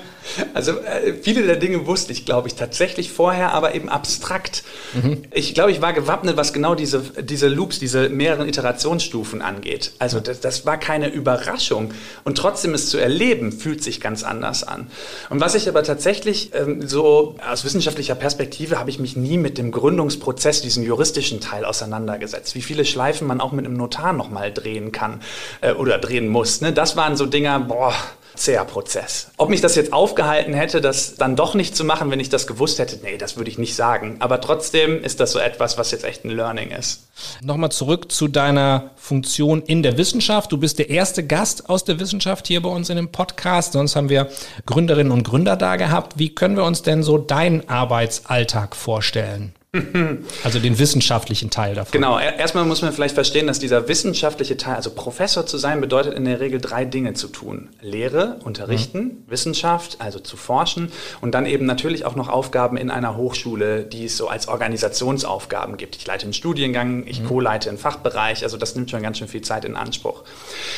Also 0.53 0.71
äh, 0.79 1.13
viele 1.21 1.43
der 1.43 1.55
Dinge 1.55 1.85
wusste 1.85 2.11
ich, 2.11 2.25
glaube 2.25 2.47
ich, 2.47 2.55
tatsächlich 2.55 3.11
vorher, 3.11 3.34
aber 3.43 3.75
eben 3.75 3.89
abstrakt. 3.89 4.63
Mhm. 4.93 5.23
Ich 5.31 5.53
glaube, 5.53 5.71
ich 5.71 5.81
war 5.81 5.93
gewappnet, 5.93 6.37
was 6.37 6.53
genau 6.53 6.75
diese, 6.75 7.01
diese 7.21 7.47
Loops, 7.47 7.79
diese 7.79 8.09
mehreren 8.09 8.47
Iterationsstufen 8.47 9.41
angeht. 9.41 9.91
Also 9.99 10.19
das, 10.19 10.39
das 10.39 10.65
war 10.65 10.77
keine 10.77 11.09
Überraschung. 11.09 11.93
Und 12.23 12.37
trotzdem 12.37 12.73
es 12.73 12.89
zu 12.89 12.97
erleben, 12.97 13.51
fühlt 13.51 13.83
sich 13.83 14.01
ganz 14.01 14.23
anders 14.23 14.63
an. 14.63 14.87
Und 15.29 15.41
was 15.41 15.55
ich 15.55 15.67
aber 15.69 15.83
tatsächlich 15.83 16.51
ähm, 16.53 16.87
so 16.87 17.35
aus 17.49 17.65
wissenschaftlicher 17.65 18.15
Perspektive 18.15 18.79
habe 18.79 18.89
ich 18.89 18.99
mich 18.99 19.15
nie 19.15 19.37
mit 19.37 19.57
dem 19.57 19.71
Gründungsprozess, 19.71 20.61
diesem 20.61 20.83
juristischen 20.83 21.39
Teil 21.41 21.65
auseinandergesetzt. 21.65 22.55
Wie 22.55 22.61
viele 22.61 22.85
Schleifen 22.85 23.27
man 23.27 23.41
auch 23.41 23.51
mit 23.51 23.65
einem 23.65 23.77
Notar 23.77 24.13
nochmal 24.13 24.53
drehen 24.53 24.91
kann 24.91 25.21
äh, 25.61 25.73
oder 25.73 25.97
drehen 25.97 26.27
muss. 26.27 26.61
Ne? 26.61 26.73
Das 26.73 26.95
waren 26.95 27.15
so 27.15 27.25
Dinger, 27.25 27.59
boah, 27.59 27.93
zäher 28.35 28.65
Prozess. 28.65 29.31
Ob 29.37 29.49
mich 29.49 29.61
das 29.61 29.75
jetzt 29.75 29.93
aufgehalten 29.93 30.53
hätte, 30.53 30.81
das 30.81 31.15
dann 31.15 31.35
doch 31.35 31.53
nicht 31.53 31.75
zu 31.75 31.83
machen, 31.83 32.11
wenn 32.11 32.19
ich 32.19 32.29
das 32.29 32.47
gewusst 32.47 32.79
hätte, 32.79 32.99
nee, 33.03 33.17
das 33.17 33.37
würde 33.37 33.49
ich 33.49 33.57
nicht 33.57 33.75
sagen. 33.75 34.17
Aber 34.19 34.41
trotzdem 34.41 35.03
ist 35.03 35.19
das 35.19 35.31
so 35.31 35.39
etwas, 35.39 35.77
was 35.77 35.91
jetzt 35.91 36.03
echt 36.03 36.25
ein 36.25 36.31
Learning 36.31 36.71
ist. 36.71 37.07
Nochmal 37.41 37.71
zurück 37.71 38.11
zu 38.11 38.27
deiner 38.27 38.91
Funktion 38.95 39.61
in 39.61 39.83
der 39.83 39.97
Wissenschaft. 39.97 40.51
Du 40.51 40.57
bist 40.57 40.79
der 40.79 40.89
erste 40.89 41.25
Gast 41.25 41.69
aus 41.69 41.83
der 41.83 41.99
Wissenschaft 41.99 42.47
hier 42.47 42.61
bei 42.61 42.69
uns 42.69 42.89
in 42.89 42.97
dem 42.97 43.11
Podcast. 43.11 43.73
Sonst 43.73 43.95
haben 43.95 44.09
wir 44.09 44.29
Gründerinnen 44.65 45.11
und 45.11 45.23
Gründer 45.23 45.55
da 45.55 45.75
gehabt. 45.75 46.19
Wie 46.19 46.33
können 46.33 46.57
wir 46.57 46.63
uns 46.63 46.81
denn 46.81 47.03
so 47.03 47.17
deinen 47.17 47.69
Arbeitsalltag 47.69 48.75
vorstellen? 48.75 49.53
Also 50.43 50.59
den 50.59 50.79
wissenschaftlichen 50.79 51.49
Teil 51.49 51.75
davon. 51.75 51.91
Genau, 51.91 52.19
erstmal 52.19 52.65
muss 52.65 52.81
man 52.81 52.93
vielleicht 52.93 53.15
verstehen, 53.15 53.47
dass 53.47 53.59
dieser 53.59 53.87
wissenschaftliche 53.87 54.57
Teil, 54.57 54.75
also 54.75 54.91
Professor 54.91 55.45
zu 55.45 55.57
sein, 55.57 55.81
bedeutet 55.81 56.13
in 56.13 56.25
der 56.25 56.39
Regel 56.39 56.61
drei 56.61 56.85
Dinge 56.85 57.13
zu 57.13 57.27
tun. 57.27 57.69
Lehre, 57.81 58.37
unterrichten, 58.43 58.99
mhm. 58.99 59.23
Wissenschaft, 59.27 59.97
also 59.99 60.19
zu 60.19 60.37
forschen 60.37 60.91
und 61.21 61.33
dann 61.33 61.45
eben 61.45 61.65
natürlich 61.65 62.05
auch 62.05 62.15
noch 62.15 62.29
Aufgaben 62.29 62.77
in 62.77 62.89
einer 62.89 63.17
Hochschule, 63.17 63.83
die 63.83 64.05
es 64.05 64.17
so 64.17 64.27
als 64.27 64.47
Organisationsaufgaben 64.47 65.77
gibt. 65.77 65.95
Ich 65.95 66.05
leite 66.05 66.23
einen 66.23 66.33
Studiengang, 66.33 67.05
ich 67.07 67.21
mhm. 67.21 67.27
co-leite 67.27 67.69
einen 67.69 67.77
Fachbereich, 67.77 68.43
also 68.43 68.57
das 68.57 68.75
nimmt 68.75 68.91
schon 68.91 69.01
ganz 69.01 69.17
schön 69.17 69.27
viel 69.27 69.41
Zeit 69.41 69.65
in 69.65 69.75
Anspruch. 69.75 70.23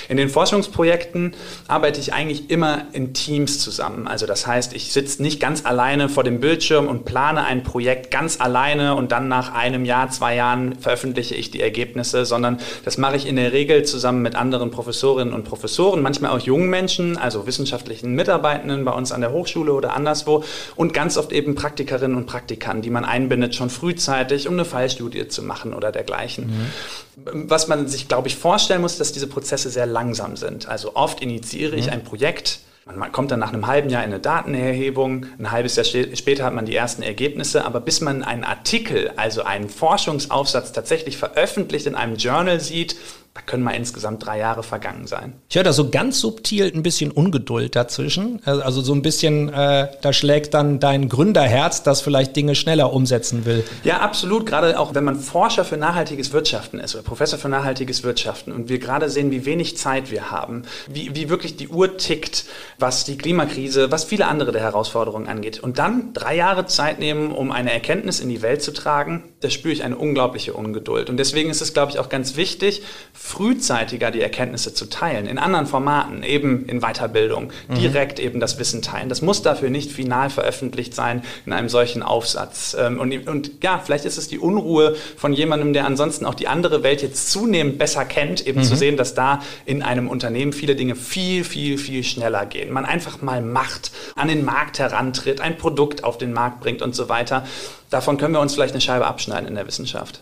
In 0.09 0.17
den 0.17 0.29
Forschungsprojekten 0.29 1.35
arbeite 1.67 1.99
ich 1.99 2.13
eigentlich 2.13 2.49
immer 2.49 2.85
in 2.93 3.13
Teams 3.13 3.59
zusammen. 3.59 4.07
Also 4.07 4.25
das 4.25 4.47
heißt, 4.47 4.73
ich 4.73 4.91
sitze 4.91 5.21
nicht 5.21 5.39
ganz 5.39 5.65
alleine 5.65 6.09
vor 6.09 6.23
dem 6.23 6.39
Bildschirm 6.39 6.87
und 6.87 7.05
plane 7.05 7.43
ein 7.43 7.63
Projekt 7.63 8.11
ganz 8.11 8.39
alleine 8.39 8.86
und 8.95 9.11
dann 9.11 9.27
nach 9.27 9.53
einem 9.53 9.85
Jahr, 9.85 10.09
zwei 10.09 10.35
Jahren 10.35 10.75
veröffentliche 10.79 11.35
ich 11.35 11.51
die 11.51 11.61
Ergebnisse, 11.61 12.25
sondern 12.25 12.59
das 12.85 12.97
mache 12.97 13.15
ich 13.15 13.27
in 13.27 13.35
der 13.35 13.53
Regel 13.53 13.83
zusammen 13.83 14.21
mit 14.21 14.35
anderen 14.35 14.71
Professorinnen 14.71 15.33
und 15.33 15.43
Professoren, 15.43 16.01
manchmal 16.01 16.31
auch 16.31 16.39
jungen 16.39 16.69
Menschen, 16.69 17.17
also 17.17 17.47
wissenschaftlichen 17.47 18.13
Mitarbeitenden 18.13 18.85
bei 18.85 18.91
uns 18.91 19.11
an 19.11 19.21
der 19.21 19.31
Hochschule 19.31 19.73
oder 19.73 19.93
anderswo 19.93 20.43
und 20.75 20.93
ganz 20.93 21.17
oft 21.17 21.31
eben 21.31 21.55
Praktikerinnen 21.55 22.17
und 22.17 22.25
Praktikanten, 22.25 22.81
die 22.81 22.89
man 22.89 23.05
einbindet 23.05 23.55
schon 23.55 23.69
frühzeitig, 23.69 24.47
um 24.47 24.53
eine 24.53 24.65
Fallstudie 24.65 25.27
zu 25.27 25.43
machen 25.43 25.73
oder 25.73 25.91
dergleichen. 25.91 26.47
Mhm. 26.47 27.49
Was 27.49 27.67
man 27.67 27.87
sich, 27.87 28.07
glaube 28.07 28.27
ich, 28.27 28.35
vorstellen 28.35 28.81
muss, 28.81 28.97
dass 28.97 29.11
diese 29.11 29.27
Prozesse 29.27 29.69
sehr 29.69 29.87
langsam 29.87 30.37
sind. 30.37 30.67
Also 30.67 30.95
oft 30.95 31.21
initiiere 31.21 31.73
mhm. 31.73 31.79
ich 31.79 31.91
ein 31.91 32.03
Projekt, 32.03 32.59
man 32.95 33.11
kommt 33.11 33.31
dann 33.31 33.39
nach 33.39 33.53
einem 33.53 33.67
halben 33.67 33.89
Jahr 33.89 34.03
in 34.03 34.11
eine 34.11 34.19
Datenerhebung, 34.19 35.25
ein 35.37 35.51
halbes 35.51 35.75
Jahr 35.75 35.85
später 35.85 36.45
hat 36.45 36.53
man 36.53 36.65
die 36.65 36.75
ersten 36.75 37.01
Ergebnisse, 37.01 37.65
aber 37.65 37.81
bis 37.81 38.01
man 38.01 38.23
einen 38.23 38.43
Artikel, 38.43 39.11
also 39.15 39.43
einen 39.43 39.69
Forschungsaufsatz 39.69 40.71
tatsächlich 40.71 41.17
veröffentlicht 41.17 41.85
in 41.85 41.95
einem 41.95 42.15
Journal 42.15 42.59
sieht, 42.59 42.95
da 43.37 43.43
können 43.45 43.61
mal 43.61 43.75
insgesamt 43.75 44.25
drei 44.25 44.39
Jahre 44.39 44.63
vergangen 44.63 45.05
sein. 45.05 45.33
Ich 45.47 45.55
höre 45.55 45.63
da 45.63 45.71
so 45.71 45.91
ganz 45.91 46.19
subtil 46.19 46.71
ein 46.73 46.81
bisschen 46.81 47.11
Ungeduld 47.11 47.75
dazwischen. 47.75 48.41
Also 48.45 48.81
so 48.81 48.93
ein 48.93 49.03
bisschen, 49.03 49.53
äh, 49.53 49.89
da 50.01 50.11
schlägt 50.11 50.55
dann 50.55 50.79
dein 50.79 51.07
Gründerherz, 51.07 51.83
das 51.83 52.01
vielleicht 52.01 52.35
Dinge 52.35 52.55
schneller 52.55 52.91
umsetzen 52.91 53.45
will. 53.45 53.63
Ja, 53.83 53.99
absolut. 53.99 54.47
Gerade 54.47 54.79
auch, 54.79 54.95
wenn 54.95 55.03
man 55.03 55.19
Forscher 55.19 55.65
für 55.65 55.77
nachhaltiges 55.77 56.33
Wirtschaften 56.33 56.79
ist 56.79 56.95
oder 56.95 57.03
Professor 57.03 57.37
für 57.37 57.47
nachhaltiges 57.47 58.01
Wirtschaften 58.01 58.51
und 58.51 58.69
wir 58.69 58.79
gerade 58.79 59.07
sehen, 59.07 59.29
wie 59.29 59.45
wenig 59.45 59.77
Zeit 59.77 60.09
wir 60.09 60.31
haben, 60.31 60.63
wie, 60.87 61.15
wie 61.15 61.29
wirklich 61.29 61.57
die 61.57 61.67
Uhr 61.67 61.95
tickt, 61.97 62.45
was 62.79 63.03
die 63.03 63.19
Klimakrise, 63.19 63.91
was 63.91 64.03
viele 64.03 64.25
andere 64.25 64.51
der 64.51 64.63
Herausforderungen 64.63 65.27
angeht. 65.27 65.59
Und 65.59 65.77
dann 65.77 66.11
drei 66.13 66.35
Jahre 66.35 66.65
Zeit 66.65 66.97
nehmen, 66.97 67.31
um 67.31 67.51
eine 67.51 67.71
Erkenntnis 67.71 68.19
in 68.19 68.29
die 68.29 68.41
Welt 68.41 68.63
zu 68.63 68.73
tragen, 68.73 69.25
da 69.41 69.51
spüre 69.51 69.73
ich 69.73 69.83
eine 69.83 69.95
unglaubliche 69.95 70.53
Ungeduld. 70.53 71.11
Und 71.11 71.17
deswegen 71.17 71.51
ist 71.51 71.61
es, 71.61 71.73
glaube 71.73 71.91
ich, 71.91 71.99
auch 71.99 72.09
ganz 72.09 72.35
wichtig, 72.35 72.81
frühzeitiger 73.27 74.09
die 74.09 74.21
Erkenntnisse 74.21 74.73
zu 74.73 74.85
teilen, 74.85 75.27
in 75.27 75.37
anderen 75.37 75.65
Formaten, 75.65 76.23
eben 76.23 76.65
in 76.65 76.79
Weiterbildung, 76.79 77.51
mhm. 77.67 77.75
direkt 77.75 78.19
eben 78.19 78.39
das 78.39 78.57
Wissen 78.57 78.81
teilen. 78.81 79.09
Das 79.09 79.21
muss 79.21 79.41
dafür 79.41 79.69
nicht 79.69 79.91
final 79.91 80.29
veröffentlicht 80.29 80.95
sein 80.95 81.23
in 81.45 81.51
einem 81.51 81.67
solchen 81.67 82.03
Aufsatz. 82.03 82.75
Ähm, 82.79 83.01
und, 83.01 83.27
und 83.27 83.51
ja, 83.61 83.81
vielleicht 83.83 84.05
ist 84.05 84.17
es 84.17 84.29
die 84.29 84.39
Unruhe 84.39 84.95
von 85.17 85.33
jemandem, 85.33 85.73
der 85.73 85.85
ansonsten 85.85 86.25
auch 86.25 86.35
die 86.35 86.47
andere 86.47 86.83
Welt 86.83 87.01
jetzt 87.01 87.29
zunehmend 87.29 87.77
besser 87.77 88.05
kennt, 88.05 88.47
eben 88.47 88.61
mhm. 88.61 88.63
zu 88.63 88.77
sehen, 88.77 88.95
dass 88.95 89.13
da 89.13 89.41
in 89.65 89.83
einem 89.83 90.07
Unternehmen 90.07 90.53
viele 90.53 90.77
Dinge 90.77 90.95
viel, 90.95 91.43
viel, 91.43 91.77
viel 91.77 92.05
schneller 92.05 92.45
gehen. 92.45 92.71
Man 92.71 92.85
einfach 92.85 93.21
mal 93.21 93.41
macht, 93.41 93.91
an 94.15 94.29
den 94.29 94.45
Markt 94.45 94.79
herantritt, 94.79 95.41
ein 95.41 95.57
Produkt 95.57 96.05
auf 96.05 96.17
den 96.17 96.31
Markt 96.31 96.61
bringt 96.61 96.81
und 96.81 96.95
so 96.95 97.09
weiter. 97.09 97.45
Davon 97.89 98.17
können 98.17 98.33
wir 98.33 98.39
uns 98.39 98.53
vielleicht 98.53 98.73
eine 98.73 98.81
Scheibe 98.81 99.05
abschneiden 99.05 99.49
in 99.49 99.55
der 99.55 99.67
Wissenschaft. 99.67 100.21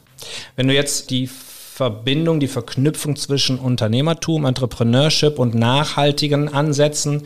Wenn 0.56 0.68
du 0.68 0.74
jetzt 0.74 1.12
die 1.12 1.30
Verbindung, 1.76 2.40
die 2.40 2.48
Verknüpfung 2.48 3.18
zwischen 3.18 3.60
Unternehmertum, 3.60 4.46
Entrepreneurship 4.46 5.38
und 5.38 5.56
nachhaltigen 5.56 6.48
Ansätzen 6.48 7.24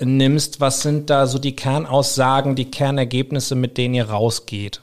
nimmst, 0.00 0.60
was 0.60 0.82
sind 0.82 1.10
da 1.10 1.28
so 1.28 1.38
die 1.38 1.54
Kernaussagen, 1.54 2.56
die 2.56 2.72
Kernergebnisse, 2.72 3.54
mit 3.54 3.78
denen 3.78 3.94
ihr 3.94 4.10
rausgeht? 4.10 4.80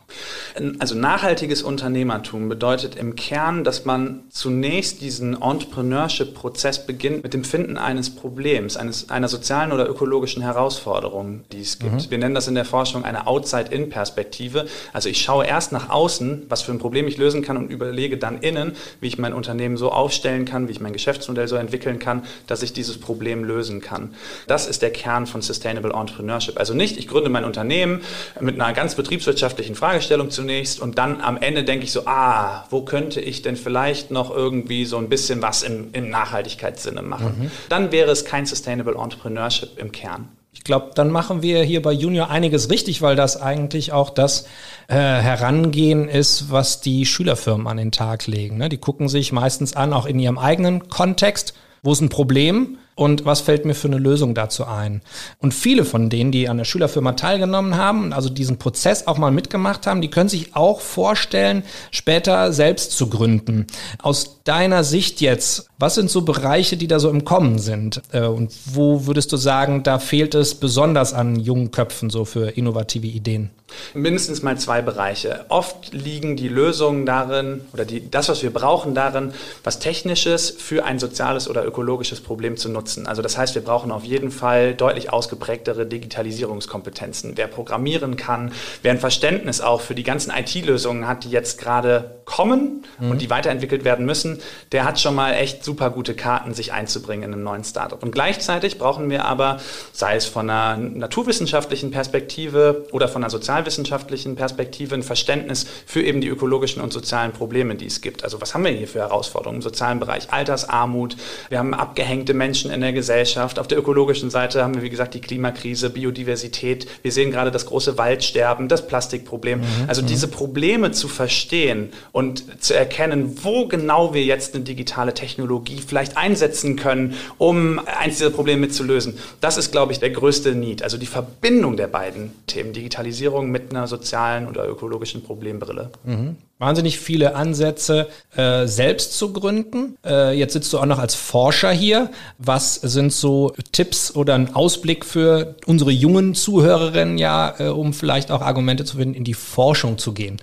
Also 0.79 0.95
nachhaltiges 0.95 1.61
Unternehmertum 1.61 2.47
bedeutet 2.47 2.95
im 2.95 3.15
Kern, 3.15 3.65
dass 3.65 3.83
man 3.83 4.23
zunächst 4.29 5.01
diesen 5.01 5.41
Entrepreneurship-Prozess 5.41 6.85
beginnt 6.85 7.23
mit 7.23 7.33
dem 7.33 7.43
Finden 7.43 7.77
eines 7.77 8.09
Problems, 8.09 8.77
eines, 8.77 9.09
einer 9.09 9.27
sozialen 9.27 9.73
oder 9.73 9.89
ökologischen 9.89 10.41
Herausforderung, 10.41 11.43
die 11.51 11.61
es 11.61 11.79
gibt. 11.79 11.93
Mhm. 11.93 12.11
Wir 12.11 12.17
nennen 12.17 12.35
das 12.35 12.47
in 12.47 12.55
der 12.55 12.65
Forschung 12.65 13.03
eine 13.03 13.27
Outside-In-Perspektive. 13.27 14.67
Also 14.93 15.09
ich 15.09 15.21
schaue 15.21 15.45
erst 15.45 15.73
nach 15.73 15.89
außen, 15.89 16.45
was 16.47 16.61
für 16.61 16.71
ein 16.71 16.79
Problem 16.79 17.07
ich 17.07 17.17
lösen 17.17 17.41
kann 17.41 17.57
und 17.57 17.69
überlege 17.69 18.17
dann 18.17 18.39
innen, 18.39 18.73
wie 19.01 19.08
ich 19.08 19.17
mein 19.17 19.34
Unternehmen 19.34 19.75
so 19.75 19.91
aufstellen 19.91 20.46
kann, 20.46 20.67
wie 20.67 20.72
ich 20.72 20.79
mein 20.79 20.93
Geschäftsmodell 20.93 21.48
so 21.48 21.58
entwickeln 21.58 22.00
kann, 22.00 22.24
dass 22.48 22.63
ich 22.63 22.72
dieses 22.72 23.00
Problem 23.00 23.43
lösen 23.43 23.81
kann. 23.81 24.13
Das 24.48 24.67
ist 24.67 24.81
der 24.81 24.91
Kern 24.91 25.25
von 25.27 25.41
Sustainable 25.41 25.93
Entrepreneurship. 25.93 26.58
Also 26.58 26.74
nicht, 26.74 26.98
ich 26.98 27.08
gründe 27.08 27.29
mein 27.29 27.43
Unternehmen 27.43 28.01
mit 28.39 28.62
einer 28.62 28.72
ganz 28.74 28.96
betriebswirtschaftlichen 28.96 29.75
Fragestellung 29.75 30.29
zunächst 30.29 30.79
und 30.79 30.98
dann 30.98 31.20
am 31.20 31.38
Ende 31.38 31.63
denke 31.63 31.84
ich 31.84 31.91
so, 31.91 32.05
ah, 32.05 32.65
wo 32.70 32.84
könnte 32.84 33.20
ich 33.20 33.41
denn 33.41 33.58
vielleicht 33.58 34.12
noch 34.12 34.29
irgendwie 34.36 34.86
so 34.86 34.98
ein 34.98 35.10
bisschen 35.10 35.41
was 35.41 35.63
im, 35.63 35.89
im 35.93 36.10
Nachhaltigkeitssinne 36.10 37.01
machen? 37.01 37.36
Mhm. 37.39 37.51
Dann 37.70 37.91
wäre 37.91 38.12
es 38.12 38.24
kein 38.24 38.46
Sustainable 38.46 38.96
Entrepreneurship 38.96 39.77
im 39.77 39.91
Kern. 39.91 40.29
Ich 40.61 40.65
glaube, 40.65 40.91
dann 40.93 41.09
machen 41.09 41.41
wir 41.41 41.63
hier 41.63 41.81
bei 41.81 41.91
Junior 41.91 42.29
einiges 42.29 42.69
richtig, 42.69 43.01
weil 43.01 43.15
das 43.15 43.35
eigentlich 43.35 43.93
auch 43.93 44.11
das 44.11 44.45
äh, 44.87 44.93
Herangehen 44.93 46.07
ist, 46.07 46.51
was 46.51 46.81
die 46.81 47.07
Schülerfirmen 47.07 47.65
an 47.65 47.77
den 47.77 47.91
Tag 47.91 48.27
legen. 48.27 48.57
Ne? 48.57 48.69
Die 48.69 48.77
gucken 48.77 49.09
sich 49.09 49.31
meistens 49.31 49.75
an, 49.75 49.91
auch 49.91 50.05
in 50.05 50.19
ihrem 50.19 50.37
eigenen 50.37 50.87
Kontext, 50.87 51.55
wo 51.81 51.91
ist 51.91 52.01
ein 52.01 52.09
Problem 52.09 52.77
und 52.93 53.25
was 53.25 53.41
fällt 53.41 53.65
mir 53.65 53.73
für 53.73 53.87
eine 53.87 53.97
Lösung 53.97 54.35
dazu 54.35 54.67
ein. 54.67 55.01
Und 55.39 55.55
viele 55.55 55.83
von 55.83 56.11
denen, 56.11 56.31
die 56.31 56.47
an 56.47 56.57
der 56.57 56.65
Schülerfirma 56.65 57.13
teilgenommen 57.13 57.75
haben, 57.75 58.13
also 58.13 58.29
diesen 58.29 58.59
Prozess 58.59 59.07
auch 59.07 59.17
mal 59.17 59.31
mitgemacht 59.31 59.87
haben, 59.87 60.01
die 60.01 60.11
können 60.11 60.29
sich 60.29 60.55
auch 60.55 60.79
vorstellen, 60.79 61.63
später 61.89 62.53
selbst 62.53 62.91
zu 62.91 63.09
gründen. 63.09 63.65
Aus 63.99 64.43
deiner 64.43 64.83
Sicht 64.83 65.21
jetzt, 65.21 65.70
was 65.81 65.95
sind 65.95 66.09
so 66.09 66.21
Bereiche, 66.21 66.77
die 66.77 66.88
da 66.88 67.00
so 67.00 67.09
im 67.09 67.25
Kommen 67.25 67.59
sind? 67.59 68.01
Äh, 68.11 68.25
und 68.25 68.53
wo 68.65 69.05
würdest 69.07 69.31
du 69.31 69.38
sagen, 69.38 69.83
da 69.83 70.00
fehlt 70.00 70.35
es 70.35 70.55
besonders 70.55 71.13
an 71.13 71.35
jungen 71.38 71.71
Köpfen 71.71 72.09
so 72.09 72.25
für 72.25 72.50
innovative 72.50 73.07
Ideen? 73.07 73.50
Mindestens 73.93 74.43
mal 74.43 74.57
zwei 74.57 74.81
Bereiche. 74.81 75.45
Oft 75.47 75.93
liegen 75.93 76.35
die 76.35 76.50
Lösungen 76.50 77.05
darin 77.05 77.61
oder 77.71 77.85
die, 77.85 78.11
das, 78.11 78.27
was 78.27 78.43
wir 78.43 78.51
brauchen, 78.51 78.93
darin, 78.93 79.33
was 79.63 79.79
Technisches 79.79 80.50
für 80.50 80.83
ein 80.83 81.00
soziales 81.00 81.50
oder 81.50 81.65
ökologisches 81.65 82.19
Problem 82.19 82.57
zu 82.57 82.67
nutzen 82.67 83.01
nutzen. 83.01 83.07
Also 83.07 83.21
das 83.21 83.38
heißt, 83.38 83.55
wir 83.55 83.63
brauchen 83.63 83.91
auf 83.91 84.03
jeden 84.03 84.31
Fall 84.31 84.73
deutlich 84.73 85.11
ausgeprägtere 85.11 85.85
Digitalisierungskompetenzen. 85.85 87.33
Wer 87.35 87.47
programmieren 87.47 88.15
kann, 88.15 88.51
wer 88.81 88.91
ein 88.91 89.00
Verständnis 89.00 89.61
auch 89.61 89.81
für 89.81 89.95
die 89.95 90.03
ganzen 90.03 90.31
IT-Lösungen 90.31 91.07
hat, 91.07 91.23
die 91.23 91.29
jetzt 91.29 91.59
gerade 91.59 92.21
kommen 92.25 92.85
mhm. 93.00 93.11
und 93.11 93.21
die 93.21 93.29
weiterentwickelt 93.29 93.83
werden 93.83 94.05
müssen, 94.05 94.39
der 94.71 94.85
hat 94.85 95.00
schon 95.00 95.15
mal 95.15 95.33
echt 95.33 95.63
super 95.63 95.70
gute 95.75 96.13
Karten, 96.13 96.53
sich 96.53 96.73
einzubringen 96.73 97.23
in 97.23 97.33
einem 97.33 97.43
neuen 97.43 97.63
Startup. 97.63 98.01
Und 98.01 98.11
gleichzeitig 98.11 98.77
brauchen 98.77 99.09
wir 99.09 99.25
aber, 99.25 99.59
sei 99.93 100.15
es 100.15 100.25
von 100.25 100.49
einer 100.49 100.77
naturwissenschaftlichen 100.77 101.91
Perspektive 101.91 102.87
oder 102.91 103.07
von 103.07 103.23
einer 103.23 103.29
sozialwissenschaftlichen 103.29 104.35
Perspektive, 104.35 104.95
ein 104.95 105.03
Verständnis 105.03 105.65
für 105.85 106.01
eben 106.01 106.21
die 106.21 106.27
ökologischen 106.27 106.81
und 106.81 106.93
sozialen 106.93 107.31
Probleme, 107.31 107.75
die 107.75 107.87
es 107.87 108.01
gibt. 108.01 108.23
Also 108.23 108.41
was 108.41 108.53
haben 108.53 108.63
wir 108.63 108.71
hier 108.71 108.87
für 108.87 108.99
Herausforderungen 108.99 109.57
im 109.57 109.61
sozialen 109.61 109.99
Bereich? 109.99 110.31
Altersarmut, 110.31 111.17
wir 111.49 111.59
haben 111.59 111.73
abgehängte 111.73 112.33
Menschen 112.33 112.71
in 112.71 112.81
der 112.81 112.93
Gesellschaft. 112.93 113.59
Auf 113.59 113.67
der 113.67 113.77
ökologischen 113.77 114.29
Seite 114.29 114.63
haben 114.63 114.75
wir, 114.75 114.81
wie 114.81 114.89
gesagt, 114.89 115.13
die 115.13 115.21
Klimakrise, 115.21 115.89
Biodiversität. 115.89 116.87
Wir 117.01 117.11
sehen 117.11 117.31
gerade 117.31 117.51
das 117.51 117.65
große 117.65 117.97
Waldsterben, 117.97 118.67
das 118.67 118.87
Plastikproblem. 118.87 119.59
Mhm. 119.59 119.65
Also 119.87 120.01
diese 120.01 120.27
mhm. 120.27 120.31
Probleme 120.31 120.91
zu 120.91 121.07
verstehen 121.07 121.91
und 122.11 122.63
zu 122.63 122.73
erkennen, 122.75 123.37
wo 123.43 123.67
genau 123.67 124.13
wir 124.13 124.23
jetzt 124.23 124.55
eine 124.55 124.63
digitale 124.63 125.13
Technologie 125.13 125.60
vielleicht 125.85 126.17
einsetzen 126.17 126.75
können, 126.75 127.15
um 127.37 127.79
eins 127.79 128.17
dieser 128.17 128.29
Probleme 128.29 128.61
mitzulösen. 128.61 129.17
Das 129.39 129.57
ist, 129.57 129.71
glaube 129.71 129.91
ich, 129.91 129.99
der 129.99 130.09
größte 130.09 130.55
Need. 130.55 130.83
Also 130.83 130.97
die 130.97 131.05
Verbindung 131.05 131.77
der 131.77 131.87
beiden 131.87 132.31
Themen, 132.47 132.73
Digitalisierung 132.73 133.49
mit 133.51 133.71
einer 133.71 133.87
sozialen 133.87 134.47
oder 134.47 134.67
ökologischen 134.67 135.23
Problembrille. 135.23 135.91
Mhm. 136.03 136.37
Wahnsinnig 136.61 136.99
viele 136.99 137.35
Ansätze, 137.35 138.07
äh, 138.37 138.67
selbst 138.67 139.17
zu 139.17 139.33
gründen. 139.33 139.97
Äh, 140.05 140.37
jetzt 140.37 140.53
sitzt 140.53 140.71
du 140.71 140.77
auch 140.77 140.85
noch 140.85 140.99
als 140.99 141.15
Forscher 141.15 141.71
hier. 141.71 142.11
Was 142.37 142.75
sind 142.75 143.11
so 143.11 143.53
Tipps 143.71 144.15
oder 144.15 144.35
ein 144.35 144.53
Ausblick 144.53 145.03
für 145.03 145.55
unsere 145.65 145.89
jungen 145.89 146.35
Zuhörerinnen, 146.35 147.17
ja, 147.17 147.55
äh, 147.57 147.67
um 147.69 147.93
vielleicht 147.93 148.29
auch 148.29 148.41
Argumente 148.41 148.85
zu 148.85 148.97
finden, 148.97 149.15
in 149.15 149.23
die 149.23 149.33
Forschung 149.33 149.97
zu 149.97 150.13
gehen? 150.13 150.39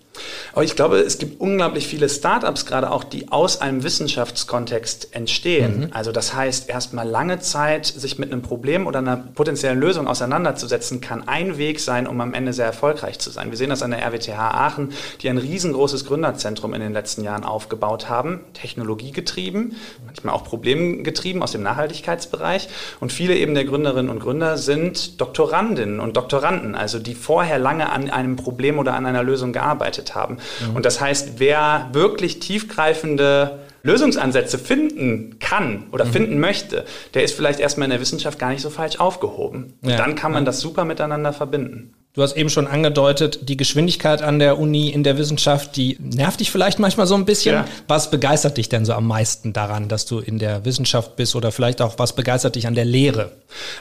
Aber 0.52 0.64
ich 0.64 0.74
glaube, 0.76 0.98
es 0.98 1.18
gibt 1.18 1.40
unglaublich 1.40 1.86
viele 1.86 2.08
Startups 2.08 2.66
gerade 2.66 2.90
auch, 2.90 3.04
die 3.04 3.30
aus 3.30 3.60
einem 3.60 3.84
Wissenschaftskontext 3.84 5.14
entstehen. 5.14 5.80
Mhm. 5.80 5.88
Also 5.92 6.12
das 6.12 6.34
heißt, 6.34 6.68
erstmal 6.68 7.08
lange 7.08 7.38
Zeit 7.38 7.86
sich 7.86 8.18
mit 8.18 8.32
einem 8.32 8.42
Problem 8.42 8.86
oder 8.86 8.98
einer 8.98 9.16
potenziellen 9.16 9.78
Lösung 9.78 10.08
auseinanderzusetzen, 10.08 11.00
kann 11.00 11.28
ein 11.28 11.58
Weg 11.58 11.80
sein, 11.80 12.06
um 12.06 12.20
am 12.20 12.34
Ende 12.34 12.52
sehr 12.52 12.66
erfolgreich 12.66 13.18
zu 13.18 13.30
sein. 13.30 13.50
Wir 13.50 13.58
sehen 13.58 13.70
das 13.70 13.82
an 13.82 13.92
der 13.92 14.02
RWTH 14.04 14.36
Aachen, 14.36 14.92
die 15.22 15.28
ein 15.28 15.38
riesengroßes 15.38 16.04
Gründerzentrum 16.08 16.74
in 16.74 16.80
den 16.80 16.92
letzten 16.92 17.22
Jahren 17.22 17.44
aufgebaut 17.44 18.08
haben, 18.08 18.40
technologiegetrieben, 18.54 19.76
manchmal 20.06 20.34
auch 20.34 20.44
problemgetrieben 20.44 21.42
aus 21.42 21.52
dem 21.52 21.62
Nachhaltigkeitsbereich. 21.62 22.68
Und 22.98 23.12
viele 23.12 23.36
eben 23.36 23.54
der 23.54 23.64
Gründerinnen 23.64 24.10
und 24.10 24.20
Gründer 24.20 24.56
sind 24.56 25.20
Doktorandinnen 25.20 26.00
und 26.00 26.16
Doktoranden, 26.16 26.74
also 26.74 26.98
die 26.98 27.14
vorher 27.14 27.58
lange 27.58 27.90
an 27.90 28.10
einem 28.10 28.36
Problem 28.36 28.78
oder 28.78 28.94
an 28.94 29.06
einer 29.06 29.22
Lösung 29.22 29.52
gearbeitet 29.52 30.14
haben. 30.14 30.38
Mhm. 30.66 30.76
Und 30.76 30.86
das 30.86 31.00
heißt, 31.00 31.34
wer 31.38 31.90
wirklich 31.92 32.40
tiefgreifende 32.40 33.60
Lösungsansätze 33.82 34.58
finden 34.58 35.38
kann 35.38 35.84
oder 35.92 36.04
mhm. 36.04 36.12
finden 36.12 36.40
möchte, 36.40 36.84
der 37.14 37.22
ist 37.22 37.34
vielleicht 37.34 37.60
erstmal 37.60 37.86
in 37.86 37.90
der 37.90 38.00
Wissenschaft 38.00 38.38
gar 38.38 38.50
nicht 38.50 38.62
so 38.62 38.70
falsch 38.70 38.98
aufgehoben. 38.98 39.74
Und 39.82 39.90
ja, 39.90 39.96
dann 39.96 40.14
kann 40.14 40.32
man 40.32 40.42
ja. 40.42 40.46
das 40.46 40.60
super 40.60 40.84
miteinander 40.84 41.32
verbinden. 41.32 41.94
Du 42.18 42.24
hast 42.24 42.36
eben 42.36 42.50
schon 42.50 42.66
angedeutet, 42.66 43.48
die 43.48 43.56
Geschwindigkeit 43.56 44.22
an 44.22 44.40
der 44.40 44.58
Uni 44.58 44.88
in 44.88 45.04
der 45.04 45.18
Wissenschaft, 45.18 45.76
die 45.76 45.96
nervt 46.00 46.40
dich 46.40 46.50
vielleicht 46.50 46.80
manchmal 46.80 47.06
so 47.06 47.14
ein 47.14 47.24
bisschen. 47.24 47.54
Ja. 47.54 47.64
Was 47.86 48.10
begeistert 48.10 48.56
dich 48.56 48.68
denn 48.68 48.84
so 48.84 48.92
am 48.94 49.06
meisten 49.06 49.52
daran, 49.52 49.86
dass 49.86 50.04
du 50.04 50.18
in 50.18 50.40
der 50.40 50.64
Wissenschaft 50.64 51.14
bist 51.14 51.36
oder 51.36 51.52
vielleicht 51.52 51.80
auch 51.80 51.96
was 52.00 52.16
begeistert 52.16 52.56
dich 52.56 52.66
an 52.66 52.74
der 52.74 52.86
Lehre? 52.86 53.30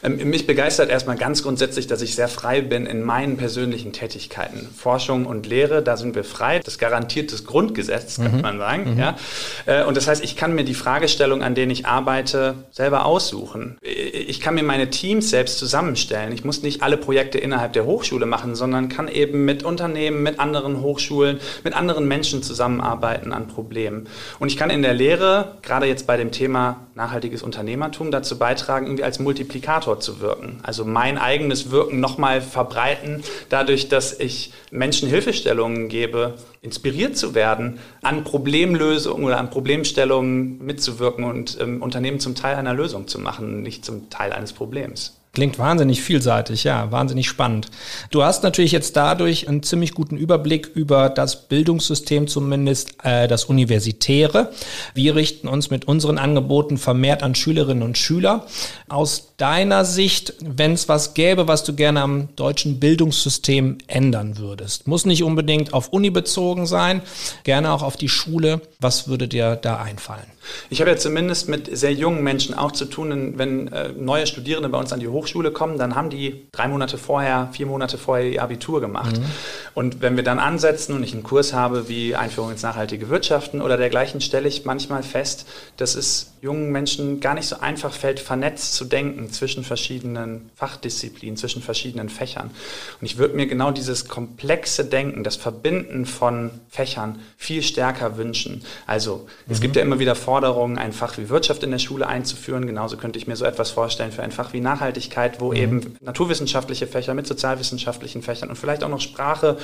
Ähm, 0.04 0.30
mich 0.30 0.46
begeistert 0.46 0.92
erstmal 0.92 1.16
ganz 1.16 1.42
grundsätzlich, 1.42 1.88
dass 1.88 2.04
ich 2.04 2.14
sehr 2.14 2.28
frei 2.28 2.62
bin 2.62 2.86
in 2.86 3.02
meinen 3.02 3.38
persönlichen 3.38 3.92
Tätigkeiten. 3.92 4.70
Forschung 4.78 5.26
und 5.26 5.48
Lehre, 5.48 5.82
da 5.82 5.98
sind 5.98 6.14
wir 6.14 6.24
frei. 6.24 6.62
Das 6.64 6.78
garantiert 6.78 7.34
das 7.34 7.44
Grundgesetz, 7.44 8.18
könnte 8.18 8.36
mhm. 8.36 8.42
man 8.44 8.60
sagen. 8.60 8.94
Mhm. 8.94 9.00
Ja? 9.00 9.18
Äh, 9.66 9.84
und 9.84 9.98
das 9.98 10.08
heißt, 10.08 10.24
ich 10.24 10.36
kann 10.36 10.54
mir 10.54 10.64
die 10.64 10.76
Fragestellung, 10.76 11.42
an 11.42 11.56
denen 11.56 11.72
ich 11.72 11.88
arbeite, 11.88 12.54
selber 12.70 13.06
aussuchen. 13.06 13.80
Ich 13.82 14.40
kann 14.42 14.54
mir 14.54 14.64
meine 14.64 14.92
Teams 14.92 15.32
selbst 15.32 15.58
zusammenstellen. 15.58 16.32
Ich 16.34 16.46
muss 16.46 16.62
nicht 16.62 16.84
alle 16.84 16.98
Projekte 16.98 17.40
innerhalb 17.40 17.74
der 17.74 17.86
Hochschule 17.86 18.27
machen, 18.28 18.56
sondern 18.56 18.90
kann 18.90 19.08
eben 19.08 19.46
mit 19.46 19.64
Unternehmen, 19.64 20.24
mit 20.24 20.40
anderen 20.40 20.82
Hochschulen, 20.82 21.40
mit 21.64 21.74
anderen 21.74 22.08
Menschen 22.08 22.44
zusammenarbeiten 22.44 23.34
an 23.34 23.48
Problemen. 23.48 24.08
Und 24.40 24.50
ich 24.50 24.58
kann 24.58 24.70
in 24.70 24.82
der 24.82 24.94
Lehre, 24.94 25.58
gerade 25.62 25.86
jetzt 25.86 26.08
bei 26.08 26.18
dem 26.18 26.32
Thema 26.32 26.88
nachhaltiges 26.96 27.44
Unternehmertum, 27.44 28.12
dazu 28.12 28.38
beitragen, 28.38 28.88
irgendwie 28.88 29.04
als 29.04 29.20
Multiplikator 29.20 30.00
zu 30.00 30.20
wirken. 30.20 30.60
Also 30.64 30.84
mein 30.84 31.18
eigenes 31.18 31.72
Wirken 31.72 32.00
nochmal 32.00 32.42
verbreiten, 32.42 33.24
dadurch, 33.50 33.88
dass 33.88 34.20
ich 34.20 34.54
Menschen 34.72 35.08
Hilfestellungen 35.08 35.90
gebe, 35.90 36.34
inspiriert 36.62 37.18
zu 37.18 37.36
werden, 37.36 37.80
an 38.02 38.24
Problemlösungen 38.24 39.24
oder 39.24 39.38
an 39.38 39.50
Problemstellungen 39.50 40.64
mitzuwirken 40.66 41.24
und 41.24 41.58
ähm, 41.62 41.82
Unternehmen 41.82 42.20
zum 42.20 42.36
Teil 42.36 42.56
einer 42.56 42.74
Lösung 42.74 43.08
zu 43.08 43.20
machen, 43.20 43.62
nicht 43.62 43.86
zum 43.86 44.10
Teil 44.10 44.34
eines 44.34 44.54
Problems. 44.54 45.18
Klingt 45.38 45.60
wahnsinnig 45.60 46.02
vielseitig, 46.02 46.64
ja, 46.64 46.92
wahnsinnig 46.92 47.28
spannend. 47.28 47.68
Du 48.10 48.24
hast 48.24 48.42
natürlich 48.42 48.72
jetzt 48.72 48.98
dadurch 48.98 49.48
einen 49.48 49.62
ziemlich 49.62 49.94
guten 49.94 50.18
Überblick 50.18 50.72
über 50.74 51.10
das 51.10 51.48
Bildungssystem, 51.48 52.28
zumindest 52.28 52.96
äh, 53.04 53.28
das 53.28 53.46
Universitäre. 53.46 54.52
Wir 54.96 55.16
richten 55.16 55.48
uns 55.48 55.70
mit 55.70 55.88
unseren 55.88 56.18
Angeboten 56.18 56.80
vermehrt 56.80 57.22
an 57.22 57.36
Schülerinnen 57.36 57.84
und 57.84 58.00
Schüler. 58.00 58.48
Aus 58.90 59.27
deiner 59.38 59.86
Sicht, 59.86 60.34
wenn 60.40 60.74
es 60.74 60.90
was 60.90 61.14
gäbe, 61.14 61.48
was 61.48 61.64
du 61.64 61.76
gerne 61.76 62.02
am 62.02 62.30
deutschen 62.36 62.80
Bildungssystem 62.80 63.78
ändern 63.86 64.40
würdest, 64.40 64.88
muss 64.88 65.06
nicht 65.06 65.24
unbedingt 65.24 65.74
auf 65.74 65.90
Uni 65.90 66.10
bezogen 66.10 66.66
sein, 66.66 67.02
gerne 67.44 67.72
auch 67.72 67.84
auf 67.84 67.98
die 67.98 68.10
Schule. 68.10 68.62
Was 68.80 69.08
würde 69.08 69.28
dir 69.28 69.56
da 69.56 69.78
einfallen? 69.78 70.26
Ich 70.70 70.82
habe 70.82 70.92
ja 70.92 70.98
zumindest 70.98 71.50
mit 71.50 71.76
sehr 71.78 71.94
jungen 71.94 72.24
Menschen 72.24 72.56
auch 72.56 72.72
zu 72.72 72.86
tun, 72.86 73.34
wenn 73.38 73.68
äh, 73.68 73.90
neue 73.90 74.28
Studierende 74.28 74.70
bei 74.70 74.78
uns 74.78 74.94
an 74.94 75.00
die 75.00 75.08
Hochschule 75.08 75.52
kommen, 75.52 75.78
dann 75.78 75.96
haben 75.96 76.10
die 76.10 76.48
drei 76.52 76.68
Monate 76.68 76.98
vorher, 76.98 77.50
vier 77.52 77.66
Monate 77.66 77.98
vorher 77.98 78.30
ihr 78.30 78.42
Abitur 78.42 78.82
gemacht. 78.82 79.18
Mhm. 79.18 79.26
Und 79.74 80.02
wenn 80.02 80.16
wir 80.16 80.24
dann 80.24 80.40
ansetzen 80.40 80.96
und 80.96 81.04
ich 81.04 81.14
einen 81.14 81.24
Kurs 81.24 81.54
habe 81.54 81.90
wie 81.90 82.16
Einführung 82.16 82.52
ins 82.52 82.64
nachhaltige 82.64 83.10
Wirtschaften 83.10 83.62
oder 83.62 83.78
dergleichen, 83.78 84.22
stelle 84.22 84.48
ich 84.48 84.66
manchmal 84.66 85.04
fest, 85.04 85.46
dass 85.78 85.96
es 85.96 86.34
jungen 86.42 86.72
Menschen 86.72 87.20
gar 87.20 87.34
nicht 87.34 87.48
so 87.48 87.60
einfach 87.60 87.94
fällt, 87.94 88.20
vernetzt 88.20 88.74
zu 88.74 88.86
denken 88.86 89.27
zwischen 89.30 89.64
verschiedenen 89.64 90.50
Fachdisziplinen, 90.56 91.38
zwischen 91.38 91.62
verschiedenen 91.62 92.10
Fächern. 92.10 92.52
Und 93.00 93.06
ich 93.06 93.18
würde 93.18 93.36
mir 93.36 93.48
genau 93.48 93.72
dieses 93.72 94.08
komplexe 94.08 94.86
Denken, 94.86 95.24
das 95.24 95.36
Verbinden 95.36 96.06
von 96.06 96.52
Fächern 96.70 97.20
viel 97.38 97.62
stärker 97.62 98.18
wünschen. 98.18 98.64
Also 98.86 99.28
es 99.48 99.60
mhm. 99.60 99.62
gibt 99.62 99.76
ja 99.76 99.82
immer 99.82 100.00
wieder 100.00 100.16
Forderungen, 100.16 100.78
ein 100.78 100.94
Fach 100.94 101.18
wie 101.18 101.30
Wirtschaft 101.30 101.64
in 101.64 101.72
der 101.72 101.80
Schule 101.80 102.08
einzuführen. 102.08 102.66
Genauso 102.68 102.98
könnte 102.98 103.20
ich 103.20 103.28
mir 103.28 103.36
so 103.36 103.46
etwas 103.46 103.72
vorstellen 103.72 104.12
für 104.12 104.24
ein 104.24 104.32
Fach 104.32 104.54
wie 104.54 104.62
Nachhaltigkeit, 104.62 105.40
wo 105.40 105.52
mhm. 105.52 105.58
eben 105.58 105.98
naturwissenschaftliche 106.02 106.88
Fächer 106.88 107.14
mit 107.14 107.28
sozialwissenschaftlichen 107.28 108.22
Fächern 108.22 108.50
und 108.50 108.56
vielleicht 108.58 108.84
auch 108.84 108.90
noch 108.90 109.02
Sprache 109.02 109.58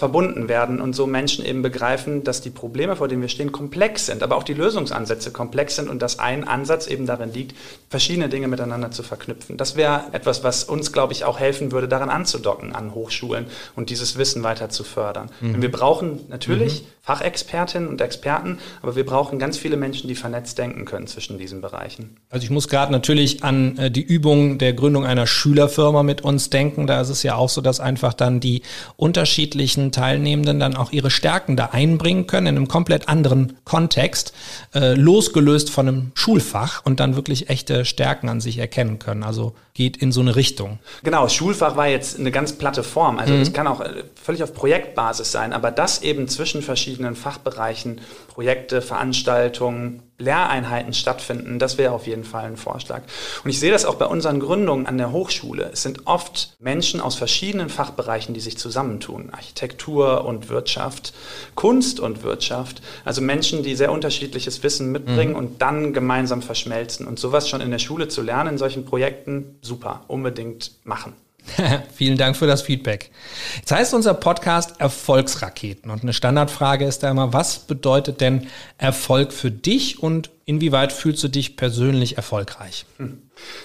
verbunden 0.00 0.48
werden 0.48 0.80
und 0.80 0.94
so 0.94 1.06
Menschen 1.06 1.44
eben 1.44 1.62
begreifen, 1.62 2.24
dass 2.24 2.40
die 2.40 2.50
Probleme, 2.50 2.96
vor 2.96 3.06
denen 3.06 3.20
wir 3.20 3.28
stehen, 3.28 3.52
komplex 3.52 4.06
sind, 4.06 4.22
aber 4.22 4.36
auch 4.36 4.42
die 4.42 4.54
Lösungsansätze 4.54 5.30
komplex 5.30 5.76
sind 5.76 5.88
und 5.88 6.00
dass 6.00 6.18
ein 6.18 6.48
Ansatz 6.48 6.86
eben 6.86 7.06
darin 7.06 7.32
liegt, 7.32 7.54
verschiedene 7.90 8.28
Dinge 8.28 8.48
miteinander 8.48 8.90
zu 8.90 8.99
verknüpfen. 9.02 9.56
Das 9.56 9.76
wäre 9.76 10.04
etwas, 10.12 10.44
was 10.44 10.64
uns, 10.64 10.92
glaube 10.92 11.12
ich, 11.12 11.24
auch 11.24 11.38
helfen 11.38 11.72
würde, 11.72 11.88
daran 11.88 12.10
anzudocken 12.10 12.74
an 12.74 12.94
Hochschulen 12.94 13.46
und 13.76 13.90
dieses 13.90 14.16
Wissen 14.18 14.42
weiter 14.42 14.68
zu 14.68 14.84
fördern. 14.84 15.30
Mhm. 15.40 15.62
Wir 15.62 15.70
brauchen 15.70 16.20
natürlich 16.28 16.82
mhm. 16.82 16.86
Fachexpertinnen 17.02 17.88
und 17.88 18.00
Experten, 18.00 18.58
aber 18.82 18.94
wir 18.94 19.06
brauchen 19.06 19.38
ganz 19.38 19.56
viele 19.56 19.76
Menschen, 19.76 20.06
die 20.06 20.14
vernetzt 20.14 20.58
denken 20.58 20.84
können 20.84 21.06
zwischen 21.06 21.38
diesen 21.38 21.60
Bereichen. 21.60 22.16
Also 22.28 22.44
ich 22.44 22.50
muss 22.50 22.68
gerade 22.68 22.92
natürlich 22.92 23.42
an 23.42 23.78
äh, 23.78 23.90
die 23.90 24.02
Übung 24.02 24.58
der 24.58 24.74
Gründung 24.74 25.06
einer 25.06 25.26
Schülerfirma 25.26 26.02
mit 26.02 26.20
uns 26.22 26.50
denken. 26.50 26.86
Da 26.86 27.00
ist 27.00 27.08
es 27.08 27.22
ja 27.22 27.36
auch 27.36 27.48
so, 27.48 27.62
dass 27.62 27.80
einfach 27.80 28.12
dann 28.12 28.38
die 28.38 28.62
unterschiedlichen 28.96 29.92
Teilnehmenden 29.92 30.60
dann 30.60 30.76
auch 30.76 30.92
ihre 30.92 31.10
Stärken 31.10 31.56
da 31.56 31.70
einbringen 31.72 32.26
können 32.26 32.46
in 32.48 32.56
einem 32.56 32.68
komplett 32.68 33.08
anderen 33.08 33.56
Kontext, 33.64 34.34
äh, 34.74 34.94
losgelöst 34.94 35.70
von 35.70 35.88
einem 35.88 36.12
Schulfach 36.14 36.84
und 36.84 37.00
dann 37.00 37.16
wirklich 37.16 37.48
echte 37.48 37.86
Stärken 37.86 38.28
an 38.28 38.40
sich 38.40 38.58
erkennen 38.58 38.89
können. 38.98 39.22
Also 39.22 39.54
geht 39.74 39.96
in 39.96 40.12
so 40.12 40.20
eine 40.20 40.36
Richtung. 40.36 40.78
Genau, 41.02 41.28
Schulfach 41.28 41.76
war 41.76 41.88
jetzt 41.88 42.18
eine 42.18 42.30
ganz 42.30 42.52
platte 42.52 42.82
Form. 42.82 43.18
Also 43.18 43.34
es 43.34 43.50
mhm. 43.50 43.52
kann 43.54 43.66
auch 43.66 43.80
äh, 43.80 44.04
völlig 44.22 44.42
auf 44.42 44.52
Projektbasis 44.52 45.32
sein, 45.32 45.52
aber 45.52 45.70
das 45.70 46.02
eben 46.02 46.28
zwischen 46.28 46.62
verschiedenen 46.62 47.16
Fachbereichen, 47.16 48.00
Projekte, 48.30 48.80
Veranstaltungen, 48.80 50.02
Lehreinheiten 50.16 50.94
stattfinden, 50.94 51.58
das 51.58 51.78
wäre 51.78 51.92
auf 51.92 52.06
jeden 52.06 52.22
Fall 52.22 52.44
ein 52.44 52.56
Vorschlag. 52.56 53.02
Und 53.42 53.50
ich 53.50 53.58
sehe 53.58 53.72
das 53.72 53.84
auch 53.84 53.96
bei 53.96 54.06
unseren 54.06 54.38
Gründungen 54.38 54.86
an 54.86 54.98
der 54.98 55.10
Hochschule. 55.10 55.70
Es 55.72 55.82
sind 55.82 56.06
oft 56.06 56.54
Menschen 56.60 57.00
aus 57.00 57.16
verschiedenen 57.16 57.68
Fachbereichen, 57.68 58.32
die 58.32 58.40
sich 58.40 58.56
zusammentun. 58.56 59.30
Architektur 59.30 60.24
und 60.24 60.48
Wirtschaft, 60.48 61.12
Kunst 61.56 61.98
und 61.98 62.22
Wirtschaft. 62.22 62.82
Also 63.04 63.20
Menschen, 63.20 63.64
die 63.64 63.74
sehr 63.74 63.90
unterschiedliches 63.90 64.62
Wissen 64.62 64.92
mitbringen 64.92 65.32
mhm. 65.32 65.38
und 65.38 65.62
dann 65.62 65.92
gemeinsam 65.92 66.40
verschmelzen. 66.40 67.08
Und 67.08 67.18
sowas 67.18 67.48
schon 67.48 67.60
in 67.60 67.72
der 67.72 67.80
Schule 67.80 68.06
zu 68.06 68.22
lernen, 68.22 68.50
in 68.50 68.58
solchen 68.58 68.84
Projekten, 68.84 69.58
super, 69.60 70.04
unbedingt 70.06 70.72
machen. 70.84 71.14
Vielen 71.94 72.16
Dank 72.16 72.36
für 72.36 72.46
das 72.46 72.62
Feedback. 72.62 73.10
Jetzt 73.56 73.72
heißt 73.72 73.94
unser 73.94 74.14
Podcast 74.14 74.80
Erfolgsraketen 74.80 75.90
und 75.90 76.02
eine 76.02 76.12
Standardfrage 76.12 76.84
ist 76.84 77.02
da 77.02 77.10
immer, 77.10 77.32
was 77.32 77.60
bedeutet 77.60 78.20
denn 78.20 78.46
Erfolg 78.78 79.32
für 79.32 79.50
dich 79.50 80.02
und 80.02 80.30
inwieweit 80.50 80.92
fühlst 80.92 81.22
du 81.22 81.28
dich 81.28 81.56
persönlich 81.56 82.16
erfolgreich? 82.16 82.84
Hm. 82.98 83.18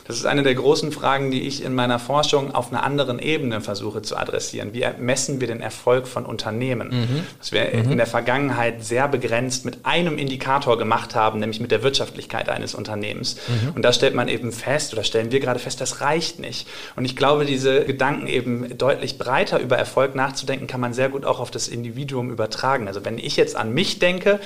Das 0.07 0.17
ist 0.17 0.25
eine 0.25 0.43
der 0.43 0.55
großen 0.55 0.91
Fragen, 0.91 1.31
die 1.31 1.41
ich 1.41 1.63
in 1.63 1.73
meiner 1.73 1.99
Forschung 1.99 2.53
auf 2.53 2.71
einer 2.71 2.83
anderen 2.83 3.19
Ebene 3.19 3.61
versuche 3.61 4.01
zu 4.01 4.15
adressieren. 4.15 4.73
Wie 4.73 4.85
messen 4.99 5.41
wir 5.41 5.47
den 5.47 5.61
Erfolg 5.61 6.07
von 6.07 6.25
Unternehmen? 6.25 6.89
Mhm. 6.89 7.23
Was 7.39 7.51
wir 7.51 7.65
mhm. 7.73 7.91
in 7.91 7.97
der 7.97 8.05
Vergangenheit 8.05 8.83
sehr 8.83 9.07
begrenzt 9.07 9.65
mit 9.65 9.79
einem 9.85 10.17
Indikator 10.17 10.77
gemacht 10.77 11.15
haben, 11.15 11.39
nämlich 11.39 11.59
mit 11.59 11.71
der 11.71 11.83
Wirtschaftlichkeit 11.83 12.49
eines 12.49 12.75
Unternehmens. 12.75 13.37
Mhm. 13.47 13.71
Und 13.75 13.81
da 13.81 13.93
stellt 13.93 14.15
man 14.15 14.27
eben 14.27 14.51
fest, 14.51 14.93
oder 14.93 15.03
stellen 15.03 15.31
wir 15.31 15.39
gerade 15.39 15.59
fest, 15.59 15.81
das 15.81 16.01
reicht 16.01 16.39
nicht. 16.39 16.67
Und 16.95 17.05
ich 17.05 17.15
glaube, 17.15 17.45
diese 17.45 17.85
Gedanken 17.85 18.27
eben 18.27 18.77
deutlich 18.77 19.17
breiter 19.17 19.59
über 19.59 19.77
Erfolg 19.77 20.15
nachzudenken, 20.15 20.67
kann 20.67 20.81
man 20.81 20.93
sehr 20.93 21.09
gut 21.09 21.25
auch 21.25 21.39
auf 21.39 21.51
das 21.51 21.67
Individuum 21.67 22.31
übertragen. 22.31 22.87
Also 22.87 23.03
wenn 23.05 23.17
ich 23.17 23.35
jetzt 23.35 23.55
an 23.55 23.73
mich 23.73 23.99
denke, 23.99 24.39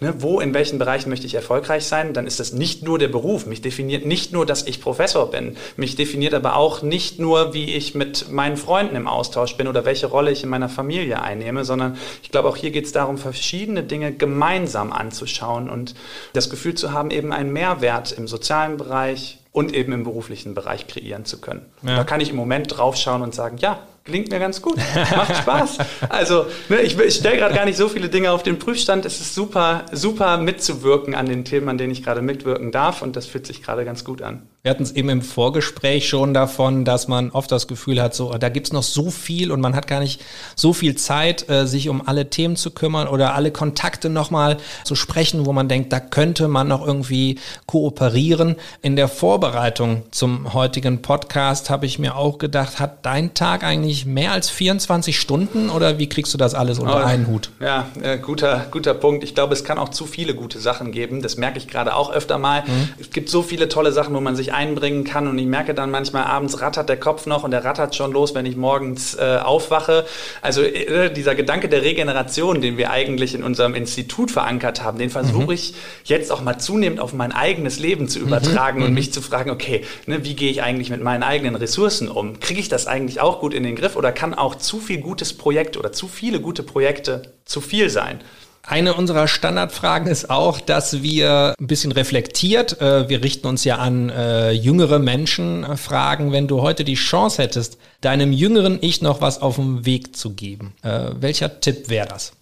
ne, 0.00 0.14
wo, 0.18 0.40
in 0.40 0.54
welchen 0.54 0.78
Bereichen 0.78 1.10
möchte 1.10 1.26
ich 1.26 1.34
erfolgreich 1.34 1.85
sein, 1.88 2.12
dann 2.12 2.26
ist 2.26 2.40
das 2.40 2.52
nicht 2.52 2.82
nur 2.82 2.98
der 2.98 3.08
Beruf. 3.08 3.46
Mich 3.46 3.62
definiert 3.62 4.04
nicht 4.04 4.32
nur, 4.32 4.46
dass 4.46 4.66
ich 4.66 4.80
Professor 4.80 5.30
bin. 5.30 5.56
Mich 5.76 5.96
definiert 5.96 6.34
aber 6.34 6.56
auch 6.56 6.82
nicht 6.82 7.18
nur, 7.18 7.54
wie 7.54 7.74
ich 7.74 7.94
mit 7.94 8.30
meinen 8.30 8.56
Freunden 8.56 8.96
im 8.96 9.06
Austausch 9.06 9.56
bin 9.56 9.68
oder 9.68 9.84
welche 9.84 10.06
Rolle 10.06 10.30
ich 10.30 10.42
in 10.42 10.48
meiner 10.48 10.68
Familie 10.68 11.22
einnehme, 11.22 11.64
sondern 11.64 11.96
ich 12.22 12.30
glaube, 12.30 12.48
auch 12.48 12.56
hier 12.56 12.70
geht 12.70 12.86
es 12.86 12.92
darum, 12.92 13.18
verschiedene 13.18 13.82
Dinge 13.82 14.12
gemeinsam 14.12 14.92
anzuschauen 14.92 15.70
und 15.70 15.94
das 16.32 16.50
Gefühl 16.50 16.74
zu 16.74 16.92
haben, 16.92 17.10
eben 17.10 17.32
einen 17.32 17.52
Mehrwert 17.52 18.12
im 18.12 18.28
sozialen 18.28 18.76
Bereich 18.76 19.38
und 19.52 19.74
eben 19.74 19.92
im 19.92 20.04
beruflichen 20.04 20.54
Bereich 20.54 20.86
kreieren 20.86 21.24
zu 21.24 21.40
können. 21.40 21.64
Ja. 21.82 21.96
Da 21.96 22.04
kann 22.04 22.20
ich 22.20 22.28
im 22.28 22.36
Moment 22.36 22.76
draufschauen 22.76 23.22
und 23.22 23.34
sagen, 23.34 23.56
ja, 23.58 23.78
Klingt 24.06 24.30
mir 24.30 24.38
ganz 24.38 24.62
gut. 24.62 24.76
Macht 24.94 25.36
Spaß. 25.36 25.78
Also, 26.08 26.46
ne, 26.68 26.80
ich, 26.82 26.96
ich 26.96 27.16
stelle 27.16 27.38
gerade 27.38 27.54
gar 27.54 27.64
nicht 27.64 27.76
so 27.76 27.88
viele 27.88 28.08
Dinge 28.08 28.30
auf 28.30 28.44
den 28.44 28.56
Prüfstand. 28.56 29.04
Es 29.04 29.20
ist 29.20 29.34
super, 29.34 29.84
super 29.90 30.38
mitzuwirken 30.38 31.16
an 31.16 31.26
den 31.26 31.44
Themen, 31.44 31.68
an 31.68 31.76
denen 31.76 31.90
ich 31.90 32.04
gerade 32.04 32.22
mitwirken 32.22 32.70
darf. 32.70 33.02
Und 33.02 33.16
das 33.16 33.26
fühlt 33.26 33.48
sich 33.48 33.64
gerade 33.64 33.84
ganz 33.84 34.04
gut 34.04 34.22
an. 34.22 34.48
Wir 34.66 34.70
hatten 34.70 34.82
es 34.82 34.96
eben 34.96 35.10
im 35.10 35.22
Vorgespräch 35.22 36.08
schon 36.08 36.34
davon, 36.34 36.84
dass 36.84 37.06
man 37.06 37.30
oft 37.30 37.52
das 37.52 37.68
Gefühl 37.68 38.02
hat, 38.02 38.16
so, 38.16 38.32
da 38.32 38.48
gibt's 38.48 38.72
noch 38.72 38.82
so 38.82 39.12
viel 39.12 39.52
und 39.52 39.60
man 39.60 39.76
hat 39.76 39.86
gar 39.86 40.00
nicht 40.00 40.20
so 40.56 40.72
viel 40.72 40.96
Zeit, 40.96 41.48
äh, 41.48 41.68
sich 41.68 41.88
um 41.88 42.02
alle 42.04 42.30
Themen 42.30 42.56
zu 42.56 42.72
kümmern 42.72 43.06
oder 43.06 43.36
alle 43.36 43.52
Kontakte 43.52 44.08
nochmal 44.08 44.56
zu 44.82 44.96
sprechen, 44.96 45.46
wo 45.46 45.52
man 45.52 45.68
denkt, 45.68 45.92
da 45.92 46.00
könnte 46.00 46.48
man 46.48 46.66
noch 46.66 46.84
irgendwie 46.84 47.38
kooperieren. 47.66 48.56
In 48.82 48.96
der 48.96 49.06
Vorbereitung 49.06 50.02
zum 50.10 50.52
heutigen 50.52 51.00
Podcast 51.00 51.70
habe 51.70 51.86
ich 51.86 52.00
mir 52.00 52.16
auch 52.16 52.38
gedacht, 52.38 52.80
hat 52.80 53.06
dein 53.06 53.34
Tag 53.34 53.62
eigentlich 53.62 54.04
mehr 54.04 54.32
als 54.32 54.50
24 54.50 55.16
Stunden 55.16 55.70
oder 55.70 56.00
wie 56.00 56.08
kriegst 56.08 56.34
du 56.34 56.38
das 56.38 56.54
alles 56.54 56.80
unter 56.80 57.02
oh, 57.02 57.06
einen 57.06 57.28
Hut? 57.28 57.50
Ja, 57.60 57.86
äh, 58.02 58.18
guter, 58.18 58.66
guter 58.72 58.94
Punkt. 58.94 59.22
Ich 59.22 59.36
glaube, 59.36 59.52
es 59.52 59.62
kann 59.62 59.78
auch 59.78 59.90
zu 59.90 60.06
viele 60.06 60.34
gute 60.34 60.58
Sachen 60.58 60.90
geben. 60.90 61.22
Das 61.22 61.36
merke 61.36 61.58
ich 61.58 61.68
gerade 61.68 61.94
auch 61.94 62.10
öfter 62.10 62.38
mal. 62.38 62.62
Mhm. 62.62 62.88
Es 62.98 63.10
gibt 63.10 63.28
so 63.28 63.42
viele 63.42 63.68
tolle 63.68 63.92
Sachen, 63.92 64.12
wo 64.12 64.20
man 64.20 64.34
sich 64.34 64.55
einbringen 64.56 65.04
kann. 65.04 65.28
Und 65.28 65.38
ich 65.38 65.46
merke 65.46 65.74
dann 65.74 65.90
manchmal, 65.90 66.24
abends 66.24 66.60
rattert 66.60 66.88
der 66.88 66.98
Kopf 66.98 67.26
noch 67.26 67.44
und 67.44 67.52
der 67.52 67.64
rattert 67.64 67.94
schon 67.94 68.12
los, 68.12 68.34
wenn 68.34 68.46
ich 68.46 68.56
morgens 68.56 69.14
äh, 69.14 69.38
aufwache. 69.42 70.06
Also 70.42 70.62
äh, 70.62 71.12
dieser 71.12 71.34
Gedanke 71.34 71.68
der 71.68 71.82
Regeneration, 71.82 72.60
den 72.60 72.76
wir 72.76 72.90
eigentlich 72.90 73.34
in 73.34 73.44
unserem 73.44 73.74
Institut 73.74 74.30
verankert 74.30 74.82
haben, 74.82 74.98
den 74.98 75.10
versuche 75.10 75.44
mhm. 75.44 75.50
ich 75.50 75.74
jetzt 76.04 76.32
auch 76.32 76.42
mal 76.42 76.58
zunehmend 76.58 76.98
auf 76.98 77.12
mein 77.12 77.32
eigenes 77.32 77.78
Leben 77.78 78.08
zu 78.08 78.18
übertragen 78.18 78.80
mhm. 78.80 78.86
und 78.86 78.94
mich 78.94 79.12
zu 79.12 79.22
fragen, 79.22 79.50
okay, 79.50 79.84
ne, 80.06 80.24
wie 80.24 80.34
gehe 80.34 80.50
ich 80.50 80.62
eigentlich 80.62 80.90
mit 80.90 81.02
meinen 81.02 81.22
eigenen 81.22 81.54
Ressourcen 81.54 82.08
um? 82.08 82.40
Kriege 82.40 82.60
ich 82.60 82.68
das 82.68 82.86
eigentlich 82.86 83.20
auch 83.20 83.40
gut 83.40 83.54
in 83.54 83.62
den 83.62 83.76
Griff 83.76 83.94
oder 83.94 84.10
kann 84.10 84.34
auch 84.34 84.54
zu 84.56 84.80
viel 84.80 85.00
gutes 85.00 85.32
Projekt 85.36 85.76
oder 85.76 85.92
zu 85.92 86.08
viele 86.08 86.40
gute 86.40 86.62
Projekte 86.62 87.34
zu 87.44 87.60
viel 87.60 87.90
sein? 87.90 88.20
Eine 88.68 88.94
unserer 88.94 89.28
Standardfragen 89.28 90.08
ist 90.08 90.28
auch, 90.28 90.60
dass 90.60 91.00
wir 91.00 91.54
ein 91.56 91.68
bisschen 91.68 91.92
reflektiert, 91.92 92.80
äh, 92.80 93.08
wir 93.08 93.22
richten 93.22 93.46
uns 93.46 93.62
ja 93.62 93.76
an 93.76 94.10
äh, 94.10 94.50
jüngere 94.50 94.98
Menschen, 94.98 95.62
äh, 95.62 95.76
fragen, 95.76 96.32
wenn 96.32 96.48
du 96.48 96.62
heute 96.62 96.82
die 96.82 96.94
Chance 96.94 97.40
hättest, 97.40 97.78
deinem 98.00 98.32
jüngeren 98.32 98.78
Ich 98.80 99.02
noch 99.02 99.20
was 99.20 99.40
auf 99.40 99.54
den 99.54 99.86
Weg 99.86 100.16
zu 100.16 100.30
geben. 100.34 100.74
Welcher 100.82 101.60
Tipp 101.60 101.88
wäre 101.88 102.08
das? 102.08 102.32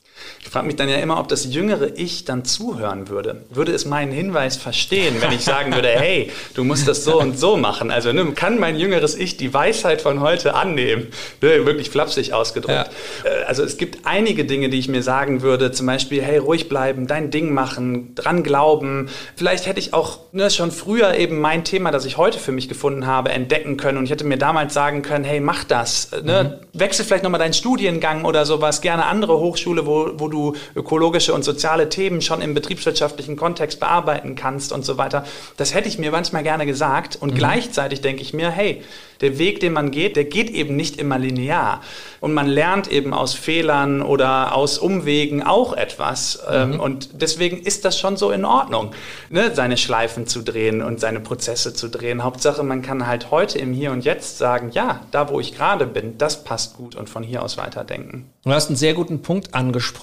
Ich 0.40 0.48
frage 0.48 0.66
mich 0.66 0.76
dann 0.76 0.88
ja 0.88 0.96
immer, 0.96 1.18
ob 1.18 1.28
das 1.28 1.52
jüngere 1.52 1.96
Ich 1.96 2.24
dann 2.24 2.44
zuhören 2.44 3.08
würde. 3.08 3.44
Würde 3.50 3.72
es 3.72 3.84
meinen 3.84 4.12
Hinweis 4.12 4.56
verstehen, 4.56 5.16
wenn 5.20 5.32
ich 5.32 5.40
sagen 5.40 5.74
würde, 5.74 5.88
hey, 5.88 6.30
du 6.54 6.64
musst 6.64 6.86
das 6.86 7.04
so 7.04 7.20
und 7.20 7.38
so 7.38 7.56
machen? 7.56 7.90
Also 7.90 8.12
ne, 8.12 8.24
kann 8.32 8.58
mein 8.58 8.76
jüngeres 8.76 9.16
Ich 9.16 9.36
die 9.36 9.52
Weisheit 9.52 10.02
von 10.02 10.20
heute 10.20 10.54
annehmen? 10.54 11.08
Ne, 11.40 11.66
wirklich 11.66 11.90
flapsig 11.90 12.32
ausgedrückt. 12.32 12.90
Ja. 13.24 13.30
Äh, 13.30 13.44
also 13.44 13.64
es 13.64 13.76
gibt 13.76 14.06
einige 14.06 14.44
Dinge, 14.44 14.68
die 14.68 14.78
ich 14.78 14.88
mir 14.88 15.02
sagen 15.02 15.42
würde, 15.42 15.72
zum 15.72 15.86
Beispiel, 15.86 16.22
hey, 16.22 16.38
ruhig 16.38 16.68
bleiben, 16.68 17.06
dein 17.06 17.30
Ding 17.30 17.52
machen, 17.52 18.14
dran 18.14 18.42
glauben. 18.42 19.08
Vielleicht 19.36 19.66
hätte 19.66 19.80
ich 19.80 19.94
auch 19.94 20.18
ne, 20.32 20.50
schon 20.50 20.70
früher 20.70 21.14
eben 21.14 21.40
mein 21.40 21.64
Thema, 21.64 21.90
das 21.90 22.04
ich 22.04 22.16
heute 22.16 22.38
für 22.38 22.52
mich 22.52 22.68
gefunden 22.68 23.06
habe, 23.06 23.30
entdecken 23.30 23.76
können 23.76 23.98
und 23.98 24.04
ich 24.04 24.10
hätte 24.10 24.24
mir 24.24 24.38
damals 24.38 24.74
sagen 24.74 25.02
können, 25.02 25.24
hey, 25.24 25.40
mach 25.40 25.64
das. 25.64 26.10
Ne? 26.22 26.60
Mhm. 26.72 26.78
Wechsel 26.78 27.04
vielleicht 27.04 27.24
nochmal 27.24 27.40
deinen 27.40 27.54
Studiengang 27.54 28.24
oder 28.24 28.44
sowas, 28.44 28.80
gerne 28.80 29.06
andere 29.06 29.38
Hochschule, 29.38 29.86
wo, 29.86 30.03
wo 30.16 30.28
du 30.28 30.54
ökologische 30.74 31.34
und 31.34 31.44
soziale 31.44 31.88
Themen 31.88 32.20
schon 32.20 32.40
im 32.40 32.54
betriebswirtschaftlichen 32.54 33.36
Kontext 33.36 33.80
bearbeiten 33.80 34.34
kannst 34.34 34.72
und 34.72 34.84
so 34.84 34.98
weiter. 34.98 35.24
Das 35.56 35.74
hätte 35.74 35.88
ich 35.88 35.98
mir 35.98 36.10
manchmal 36.10 36.42
gerne 36.42 36.66
gesagt 36.66 37.16
und 37.20 37.34
mhm. 37.34 37.38
gleichzeitig 37.38 38.00
denke 38.00 38.22
ich 38.22 38.32
mir, 38.32 38.50
hey, 38.50 38.82
der 39.20 39.38
Weg, 39.38 39.60
den 39.60 39.72
man 39.72 39.90
geht, 39.90 40.16
der 40.16 40.24
geht 40.24 40.50
eben 40.50 40.76
nicht 40.76 40.98
immer 40.98 41.18
linear. 41.18 41.80
Und 42.20 42.34
man 42.34 42.46
lernt 42.46 42.90
eben 42.90 43.14
aus 43.14 43.34
Fehlern 43.34 44.02
oder 44.02 44.54
aus 44.54 44.78
Umwegen 44.78 45.42
auch 45.42 45.72
etwas. 45.72 46.42
Ähm, 46.50 46.72
mhm. 46.72 46.80
Und 46.80 47.08
deswegen 47.22 47.58
ist 47.58 47.84
das 47.84 47.98
schon 47.98 48.16
so 48.16 48.30
in 48.30 48.44
Ordnung, 48.44 48.92
ne? 49.30 49.52
seine 49.54 49.76
Schleifen 49.76 50.26
zu 50.26 50.42
drehen 50.42 50.82
und 50.82 51.00
seine 51.00 51.20
Prozesse 51.20 51.74
zu 51.74 51.88
drehen. 51.88 52.24
Hauptsache, 52.24 52.62
man 52.62 52.82
kann 52.82 53.06
halt 53.06 53.30
heute 53.30 53.58
im 53.58 53.72
Hier 53.72 53.92
und 53.92 54.04
Jetzt 54.04 54.38
sagen, 54.38 54.70
ja, 54.72 55.00
da 55.10 55.28
wo 55.28 55.40
ich 55.40 55.54
gerade 55.54 55.86
bin, 55.86 56.18
das 56.18 56.44
passt 56.44 56.76
gut 56.76 56.94
und 56.94 57.08
von 57.08 57.22
hier 57.22 57.42
aus 57.42 57.56
weiterdenken. 57.56 58.30
Du 58.44 58.50
hast 58.50 58.68
einen 58.68 58.76
sehr 58.76 58.94
guten 58.94 59.22
Punkt 59.22 59.54
angesprochen. 59.54 59.93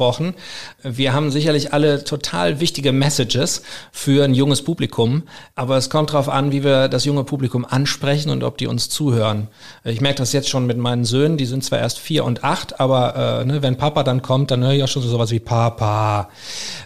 Wir 0.84 1.14
haben 1.14 1.32
sicherlich 1.32 1.74
alle 1.74 2.04
total 2.04 2.60
wichtige 2.60 2.92
Messages 2.92 3.62
für 3.92 4.24
ein 4.24 4.34
junges 4.34 4.64
Publikum, 4.64 5.24
aber 5.56 5.78
es 5.78 5.90
kommt 5.90 6.12
darauf 6.12 6.30
an, 6.30 6.52
wie 6.52 6.64
wir 6.64 6.88
das 6.88 7.06
junge 7.06 7.24
Publikum 7.24 7.66
ansprechen 7.66 8.30
und 8.30 8.44
ob 8.44 8.58
die 8.58 8.68
uns 8.68 8.90
zuhören 8.90 9.02
zuhören. 9.02 9.48
Ich 9.84 10.02
merke 10.02 10.20
das 10.20 10.34
jetzt 10.34 10.50
schon 10.50 10.66
mit 10.66 10.78
meinen 10.78 11.06
Söhnen, 11.06 11.38
die 11.38 11.46
sind 11.46 11.64
zwar 11.64 11.80
erst 11.80 12.00
vier 12.00 12.24
und 12.24 12.44
acht, 12.44 12.80
aber 12.80 13.42
äh, 13.42 13.46
ne, 13.46 13.62
wenn 13.62 13.78
Papa 13.78 14.04
dann 14.04 14.22
kommt, 14.22 14.52
dann 14.52 14.64
höre 14.64 14.74
ich 14.74 14.84
auch 14.84 14.88
schon 14.88 15.02
so 15.02 15.10
sowas 15.10 15.32
wie 15.32 15.40
Papa. 15.40 16.30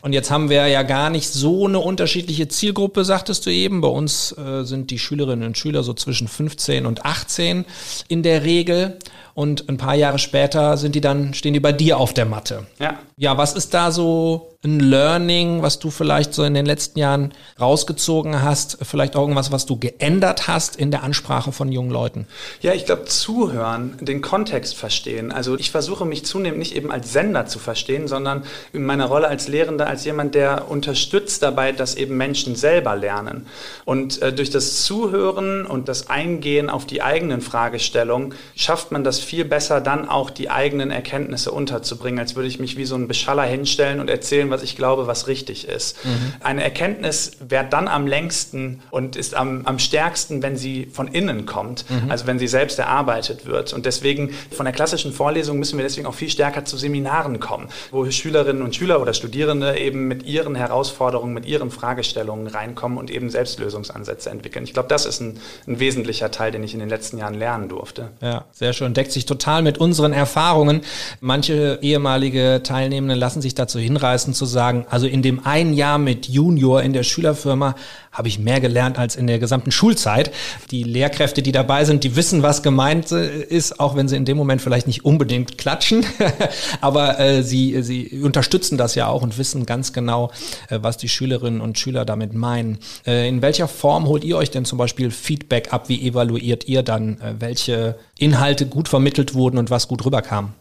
Und 0.02 0.14
jetzt 0.14 0.32
haben 0.32 0.50
wir 0.50 0.68
ja 0.68 0.84
gar 0.84 1.10
nicht 1.10 1.30
so 1.30 1.68
eine 1.68 1.80
unterschiedliche 1.80 2.48
Zielgruppe, 2.48 3.04
sagtest 3.04 3.46
du 3.46 3.50
eben. 3.50 3.82
Bei 3.82 3.88
uns 3.88 4.32
äh, 4.38 4.64
sind 4.64 4.92
die 4.92 5.00
Schülerinnen 5.00 5.48
und 5.48 5.58
Schüler 5.58 5.84
so 5.84 5.94
zwischen 5.94 6.28
15 6.28 6.86
und 6.86 7.06
18 7.06 7.66
in 8.08 8.24
der 8.24 8.44
Regel 8.44 8.98
und 9.36 9.70
ein 9.70 9.78
paar 9.78 9.96
Jahre 9.96 10.18
später 10.18 10.78
sind 10.78 10.96
die 10.96 11.02
dann, 11.02 11.34
stehen 11.34 11.54
die 11.54 11.60
bei 11.60 11.74
dir 11.74 12.00
auf 12.00 12.14
der 12.14 12.26
Matte. 12.26 12.66
Ja. 12.80 12.98
Ja, 13.18 13.38
was 13.38 13.54
ist 13.54 13.74
da 13.74 13.92
so 13.92 14.55
ein 14.66 14.80
Learning, 14.80 15.62
was 15.62 15.80
du 15.80 15.92
vielleicht 15.92 16.34
so 16.34 16.44
in 16.44 16.54
den 16.54 16.66
letzten 16.66 17.00
Jahren 17.00 17.32
rausgezogen 17.60 18.42
hast? 18.42 18.80
Vielleicht 18.82 19.16
irgendwas, 19.16 19.52
was 19.52 19.66
du 19.66 19.78
geändert 19.78 20.48
hast 20.48 20.76
in 20.76 20.92
der 20.92 21.04
Ansprache 21.04 21.52
von 21.52 21.72
jungen 21.72 21.92
Leuten? 21.92 22.28
Ja, 22.62 22.74
ich 22.74 22.86
glaube, 22.86 23.06
zuhören, 23.06 23.98
den 24.02 24.22
Kontext 24.22 24.76
verstehen. 24.76 25.32
Also 25.32 25.58
ich 25.58 25.72
versuche 25.72 26.06
mich 26.06 26.26
zunehmend 26.26 26.60
nicht 26.60 26.76
eben 26.76 26.92
als 26.92 27.14
Sender 27.14 27.46
zu 27.46 27.60
verstehen, 27.60 28.08
sondern 28.08 28.44
in 28.74 28.86
meiner 28.86 29.06
Rolle 29.06 29.28
als 29.28 29.48
Lehrender, 29.48 29.88
als 29.88 30.04
jemand, 30.04 30.36
der 30.36 30.70
unterstützt 30.70 31.44
dabei, 31.44 31.72
dass 31.72 31.96
eben 31.96 32.18
Menschen 32.18 32.56
selber 32.56 32.96
lernen. 32.96 33.46
Und 33.86 34.22
äh, 34.22 34.34
durch 34.34 34.50
das 34.50 34.84
Zuhören 34.84 35.66
und 35.66 35.88
das 35.88 36.10
Eingehen 36.10 36.70
auf 36.70 36.86
die 36.86 37.02
eigenen 37.02 37.42
Fragestellungen 37.42 38.34
schafft 38.56 38.92
man 38.92 39.04
das 39.04 39.20
viel 39.20 39.46
besser, 39.46 39.80
dann 39.80 40.10
auch 40.10 40.30
die 40.30 40.50
eigenen 40.50 40.90
Erkenntnisse 40.90 41.52
unterzubringen, 41.52 42.20
als 42.20 42.36
würde 42.36 42.48
ich 42.48 42.60
mich 42.60 42.78
wie 42.78 42.86
so 42.86 42.96
ein 42.96 43.08
Beschaller 43.08 43.44
hinstellen 43.44 44.00
und 44.00 44.10
erzählen, 44.10 44.50
was 44.56 44.64
ich 44.64 44.78
glaube, 44.78 45.06
was 45.06 45.28
richtig 45.28 45.68
ist. 45.68 46.04
Mhm. 46.06 46.34
Eine 46.40 46.64
Erkenntnis 46.64 47.34
währt 47.46 47.74
dann 47.74 47.90
am 47.90 48.08
längsten 48.08 48.82
und 48.90 49.18
ist 49.18 49.36
am, 49.36 49.66
am 49.66 49.80
stärksten, 49.80 50.42
wenn 50.42 50.56
sie 50.56 50.88
von 50.92 51.10
innen 51.10 51.46
kommt, 51.46 51.86
mhm. 51.90 52.10
also 52.10 52.26
wenn 52.26 52.40
sie 52.40 52.48
selbst 52.48 52.80
erarbeitet 52.80 53.46
wird. 53.46 53.74
Und 53.74 53.86
deswegen 53.86 54.34
von 54.52 54.66
der 54.66 54.74
klassischen 54.74 55.12
Vorlesung 55.12 55.60
müssen 55.60 55.78
wir 55.78 55.84
deswegen 55.84 56.08
auch 56.08 56.14
viel 56.14 56.30
stärker 56.30 56.64
zu 56.64 56.78
Seminaren 56.78 57.40
kommen, 57.40 57.68
wo 57.92 58.10
Schülerinnen 58.10 58.62
und 58.62 58.76
Schüler 58.76 59.02
oder 59.02 59.14
Studierende 59.14 59.78
eben 59.78 60.08
mit 60.08 60.24
ihren 60.24 60.56
Herausforderungen, 60.56 61.34
mit 61.34 61.46
ihren 61.46 61.70
Fragestellungen 61.70 62.48
reinkommen 62.48 62.98
und 62.98 63.12
eben 63.12 63.30
selbst 63.30 63.60
Lösungsansätze 63.60 64.30
entwickeln. 64.30 64.64
Ich 64.64 64.74
glaube, 64.74 64.88
das 64.88 65.06
ist 65.06 65.20
ein, 65.20 65.40
ein 65.68 65.80
wesentlicher 65.80 66.32
Teil, 66.32 66.52
den 66.52 66.64
ich 66.64 66.74
in 66.74 66.80
den 66.80 66.90
letzten 66.90 67.18
Jahren 67.18 67.34
lernen 67.34 67.68
durfte. 67.68 68.10
Ja, 68.22 68.46
sehr 68.54 68.72
schön. 68.72 68.94
Deckt 68.94 69.12
sich 69.12 69.26
total 69.26 69.62
mit 69.62 69.78
unseren 69.78 70.14
Erfahrungen. 70.14 70.82
Manche 71.20 71.80
ehemalige 71.82 72.62
Teilnehmenden 72.64 73.20
lassen 73.20 73.42
sich 73.42 73.56
dazu 73.56 73.80
hinreißen 73.80 74.34
zu 74.36 74.46
sagen, 74.46 74.86
also 74.90 75.08
in 75.08 75.22
dem 75.22 75.46
einen 75.46 75.74
Jahr 75.74 75.98
mit 75.98 76.28
Junior 76.28 76.84
in 76.84 76.94
der 76.94 77.04
Schülerfirma 77.04 77.76
habe 78.12 78.28
ich 78.28 78.40
mehr 78.40 78.62
gelernt 78.62 78.98
als 78.98 79.16
in 79.16 79.28
der 79.28 79.40
gesamten 79.40 79.72
Schulzeit. 79.72 80.32
Die 80.72 80.84
Lehrkräfte, 80.84 81.42
die 81.42 81.52
dabei 81.52 81.84
sind, 81.86 82.04
die 82.04 82.16
wissen, 82.16 82.44
was 82.44 82.64
gemeint 82.64 83.12
äh, 83.12 83.42
ist, 83.42 83.80
auch 83.80 83.96
wenn 83.96 84.08
sie 84.08 84.16
in 84.16 84.26
dem 84.26 84.38
Moment 84.38 84.62
vielleicht 84.62 84.88
nicht 84.88 85.04
unbedingt 85.04 85.58
klatschen. 85.58 86.06
Aber 86.82 87.20
äh, 87.20 87.44
sie, 87.44 87.82
sie 87.84 88.22
unterstützen 88.22 88.78
das 88.78 88.96
ja 88.96 89.08
auch 89.08 89.22
und 89.22 89.38
wissen 89.38 89.66
ganz 89.66 89.92
genau, 89.92 90.32
äh, 90.70 90.80
was 90.82 90.98
die 90.98 91.10
Schülerinnen 91.10 91.62
und 91.62 91.78
Schüler 91.78 92.06
damit 92.06 92.34
meinen. 92.34 92.80
Äh, 93.06 93.28
in 93.28 93.42
welcher 93.42 93.68
Form 93.68 94.08
holt 94.08 94.24
ihr 94.24 94.38
euch 94.38 94.52
denn 94.52 94.66
zum 94.66 94.78
Beispiel 94.78 95.12
Feedback 95.12 95.74
ab? 95.74 95.90
Wie 95.90 96.08
evaluiert 96.08 96.68
ihr 96.68 96.84
dann? 96.84 97.20
Äh, 97.20 97.36
welche 97.40 97.98
Inhalte 98.18 98.66
gut 98.66 98.88
vermittelt 98.88 99.34
wurden 99.34 99.58
und 99.58 99.70
was 99.70 99.90
gut 99.90 100.06
rüberkam? 100.06 100.54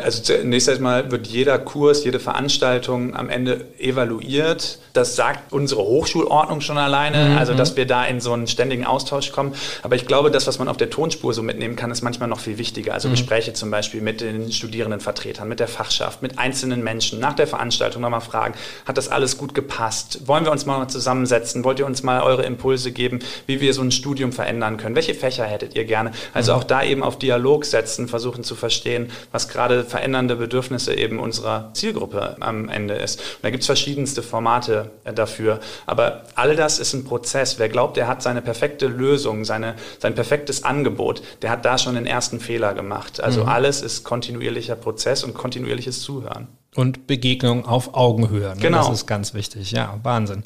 Also 0.00 0.22
zunächst 0.22 0.68
einmal 0.68 1.10
wird 1.10 1.26
jeder 1.26 1.58
Kurs, 1.58 2.04
jede 2.04 2.20
Veranstaltung 2.20 3.16
am 3.16 3.28
Ende 3.28 3.66
evaluiert. 3.78 4.78
Das 4.92 5.16
sagt 5.16 5.52
unsere 5.52 5.82
Hochschulordnung 5.82 6.60
schon 6.60 6.78
alleine, 6.78 7.30
mhm. 7.30 7.38
also 7.38 7.54
dass 7.54 7.76
wir 7.76 7.86
da 7.86 8.04
in 8.04 8.20
so 8.20 8.32
einen 8.32 8.46
ständigen 8.46 8.84
Austausch 8.84 9.32
kommen. 9.32 9.54
Aber 9.82 9.96
ich 9.96 10.06
glaube, 10.06 10.30
das, 10.30 10.46
was 10.46 10.58
man 10.58 10.68
auf 10.68 10.76
der 10.76 10.90
Tonspur 10.90 11.32
so 11.32 11.42
mitnehmen 11.42 11.76
kann, 11.76 11.90
ist 11.90 12.02
manchmal 12.02 12.28
noch 12.28 12.40
viel 12.40 12.58
wichtiger. 12.58 12.94
Also 12.94 13.08
mhm. 13.08 13.12
Gespräche 13.12 13.52
zum 13.52 13.70
Beispiel 13.70 14.00
mit 14.00 14.20
den 14.20 14.50
Studierendenvertretern, 14.50 15.48
mit 15.48 15.60
der 15.60 15.68
Fachschaft, 15.68 16.22
mit 16.22 16.38
einzelnen 16.38 16.82
Menschen, 16.82 17.20
nach 17.20 17.34
der 17.34 17.46
Veranstaltung 17.46 18.02
nochmal 18.02 18.20
fragen, 18.20 18.54
hat 18.84 18.98
das 18.98 19.08
alles 19.08 19.38
gut 19.38 19.54
gepasst? 19.54 20.26
Wollen 20.26 20.44
wir 20.44 20.52
uns 20.52 20.66
mal 20.66 20.88
zusammensetzen? 20.88 21.64
Wollt 21.64 21.78
ihr 21.78 21.86
uns 21.86 22.02
mal 22.02 22.22
eure 22.22 22.42
Impulse 22.42 22.92
geben, 22.92 23.20
wie 23.46 23.60
wir 23.60 23.74
so 23.74 23.82
ein 23.82 23.92
Studium 23.92 24.32
verändern 24.32 24.76
können? 24.76 24.96
Welche 24.96 25.14
Fächer 25.14 25.44
hättet 25.44 25.76
ihr 25.76 25.84
gerne? 25.84 26.12
Also 26.34 26.52
mhm. 26.52 26.58
auch 26.58 26.64
da 26.64 26.82
eben 26.82 27.02
auf 27.02 27.18
Dialog 27.18 27.64
setzen, 27.64 28.08
versuchen 28.08 28.44
zu 28.44 28.54
verstehen, 28.54 29.10
was 29.32 29.48
gerade 29.48 29.84
verändernde 29.84 30.36
Bedürfnisse 30.36 30.94
eben 30.94 31.18
unserer 31.18 31.70
Zielgruppe 31.74 32.36
am 32.40 32.68
Ende 32.68 32.94
ist. 32.94 33.20
Und 33.20 33.42
da 33.42 33.50
gibt 33.50 33.62
es 33.62 33.66
verschiedenste 33.66 34.22
Formate 34.22 34.79
äh, 35.04 35.12
dafür. 35.12 35.60
Aber 35.86 36.24
all 36.34 36.56
das 36.56 36.78
ist 36.78 36.92
ein 36.92 37.04
Prozess. 37.04 37.58
Wer 37.58 37.68
glaubt, 37.68 37.96
er 37.96 38.08
hat 38.08 38.22
seine 38.22 38.42
perfekte 38.42 38.86
Lösung, 38.86 39.44
seine, 39.44 39.74
sein 39.98 40.14
perfektes 40.14 40.64
Angebot, 40.64 41.22
der 41.42 41.50
hat 41.50 41.64
da 41.64 41.78
schon 41.78 41.94
den 41.94 42.06
ersten 42.06 42.40
Fehler 42.40 42.74
gemacht. 42.74 43.20
Also 43.20 43.42
mhm. 43.42 43.48
alles 43.48 43.82
ist 43.82 44.04
kontinuierlicher 44.04 44.76
Prozess 44.76 45.24
und 45.24 45.34
kontinuierliches 45.34 46.02
Zuhören 46.02 46.48
und 46.76 47.08
Begegnung 47.08 47.66
auf 47.66 47.94
Augenhöhe. 47.94 48.50
Ne? 48.50 48.60
Genau. 48.60 48.78
Das 48.78 49.00
ist 49.00 49.06
ganz 49.06 49.34
wichtig. 49.34 49.72
Ja, 49.72 49.98
Wahnsinn. 50.04 50.44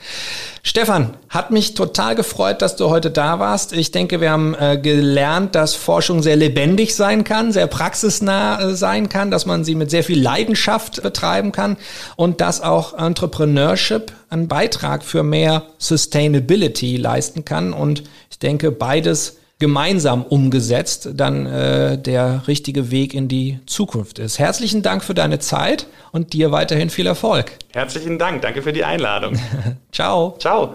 Stefan, 0.63 1.19
hat 1.29 1.51
mich 1.51 1.75
total 1.75 2.15
gefreut, 2.15 2.63
dass 2.63 2.77
du 2.77 2.89
heute 2.89 3.11
da 3.11 3.39
warst. 3.39 3.75
Ich 3.75 3.91
denke, 3.91 4.23
wir 4.23 4.31
haben 4.31 4.55
äh, 4.55 4.79
gelernt, 4.79 5.55
dass 5.55 5.75
Forschung 5.75 6.23
sehr 6.23 6.37
lebendig 6.37 6.95
sein 6.95 7.25
kann, 7.25 7.53
sehr 7.53 7.67
praxisnah 7.67 8.71
äh, 8.71 8.75
sein 8.75 9.11
kann, 9.11 9.31
dass 9.31 9.45
man 9.45 9.65
sie 9.65 9.75
mit 9.75 9.91
sehr 9.91 10.03
viel 10.03 10.21
Leidenschaft 10.21 11.03
betreiben 11.03 11.53
kann 11.53 11.77
und 12.17 12.41
dass 12.41 12.63
auch 12.63 12.95
Entrepreneurship 12.95 14.13
einen 14.31 14.49
Beitrag 14.49 15.05
für 15.05 15.23
mehr 15.23 15.65
Sustainability 15.77 16.97
leisten 16.97 17.45
kann. 17.45 17.75
Und 17.75 18.03
ich 18.31 18.39
denke, 18.39 18.73
beides 18.73 19.37
gemeinsam 19.59 20.23
umgesetzt 20.23 21.11
dann 21.15 21.47
äh, 21.47 21.99
der 21.99 22.47
richtige 22.49 22.91
Weg 22.91 23.15
in 23.15 23.29
die 23.29 23.61
Zukunft 23.67 24.19
ist. 24.19 24.39
Herzlichen 24.39 24.83
Dank 24.83 25.05
für 25.05 25.15
deine 25.15 25.39
Zeit 25.39 25.87
und 26.13 26.33
dir 26.33 26.53
weiterhin 26.53 26.91
viel 26.91 27.07
Erfolg. 27.07 27.53
Herzlichen 27.73 28.19
Dank, 28.19 28.43
danke 28.43 28.63
für 28.63 28.73
die 28.73 28.85
Einladung. 28.85 29.39
Ciao. 29.93 30.37
Ciao. 30.39 30.73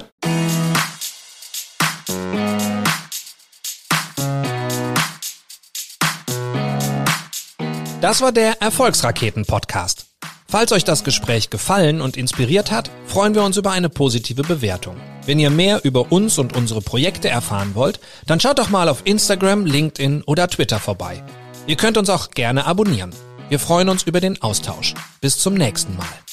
Das 8.01 8.21
war 8.21 8.31
der 8.31 8.61
Erfolgsraketen-Podcast. 8.61 10.08
Falls 10.49 10.71
euch 10.71 10.83
das 10.83 11.03
Gespräch 11.03 11.51
gefallen 11.51 12.01
und 12.01 12.17
inspiriert 12.17 12.71
hat, 12.71 12.89
freuen 13.05 13.35
wir 13.35 13.43
uns 13.43 13.57
über 13.57 13.69
eine 13.69 13.87
positive 13.87 14.41
Bewertung. 14.41 14.95
Wenn 15.27 15.37
ihr 15.37 15.51
mehr 15.51 15.85
über 15.85 16.11
uns 16.11 16.39
und 16.39 16.55
unsere 16.55 16.81
Projekte 16.81 17.29
erfahren 17.29 17.75
wollt, 17.75 17.99
dann 18.25 18.39
schaut 18.39 18.57
doch 18.57 18.71
mal 18.71 18.89
auf 18.89 19.03
Instagram, 19.05 19.67
LinkedIn 19.67 20.23
oder 20.23 20.47
Twitter 20.47 20.79
vorbei. 20.79 21.23
Ihr 21.67 21.75
könnt 21.75 21.97
uns 21.97 22.09
auch 22.09 22.31
gerne 22.31 22.65
abonnieren. 22.65 23.11
Wir 23.49 23.59
freuen 23.59 23.89
uns 23.89 24.01
über 24.01 24.21
den 24.21 24.41
Austausch. 24.41 24.95
Bis 25.21 25.37
zum 25.37 25.53
nächsten 25.53 25.95
Mal. 25.95 26.28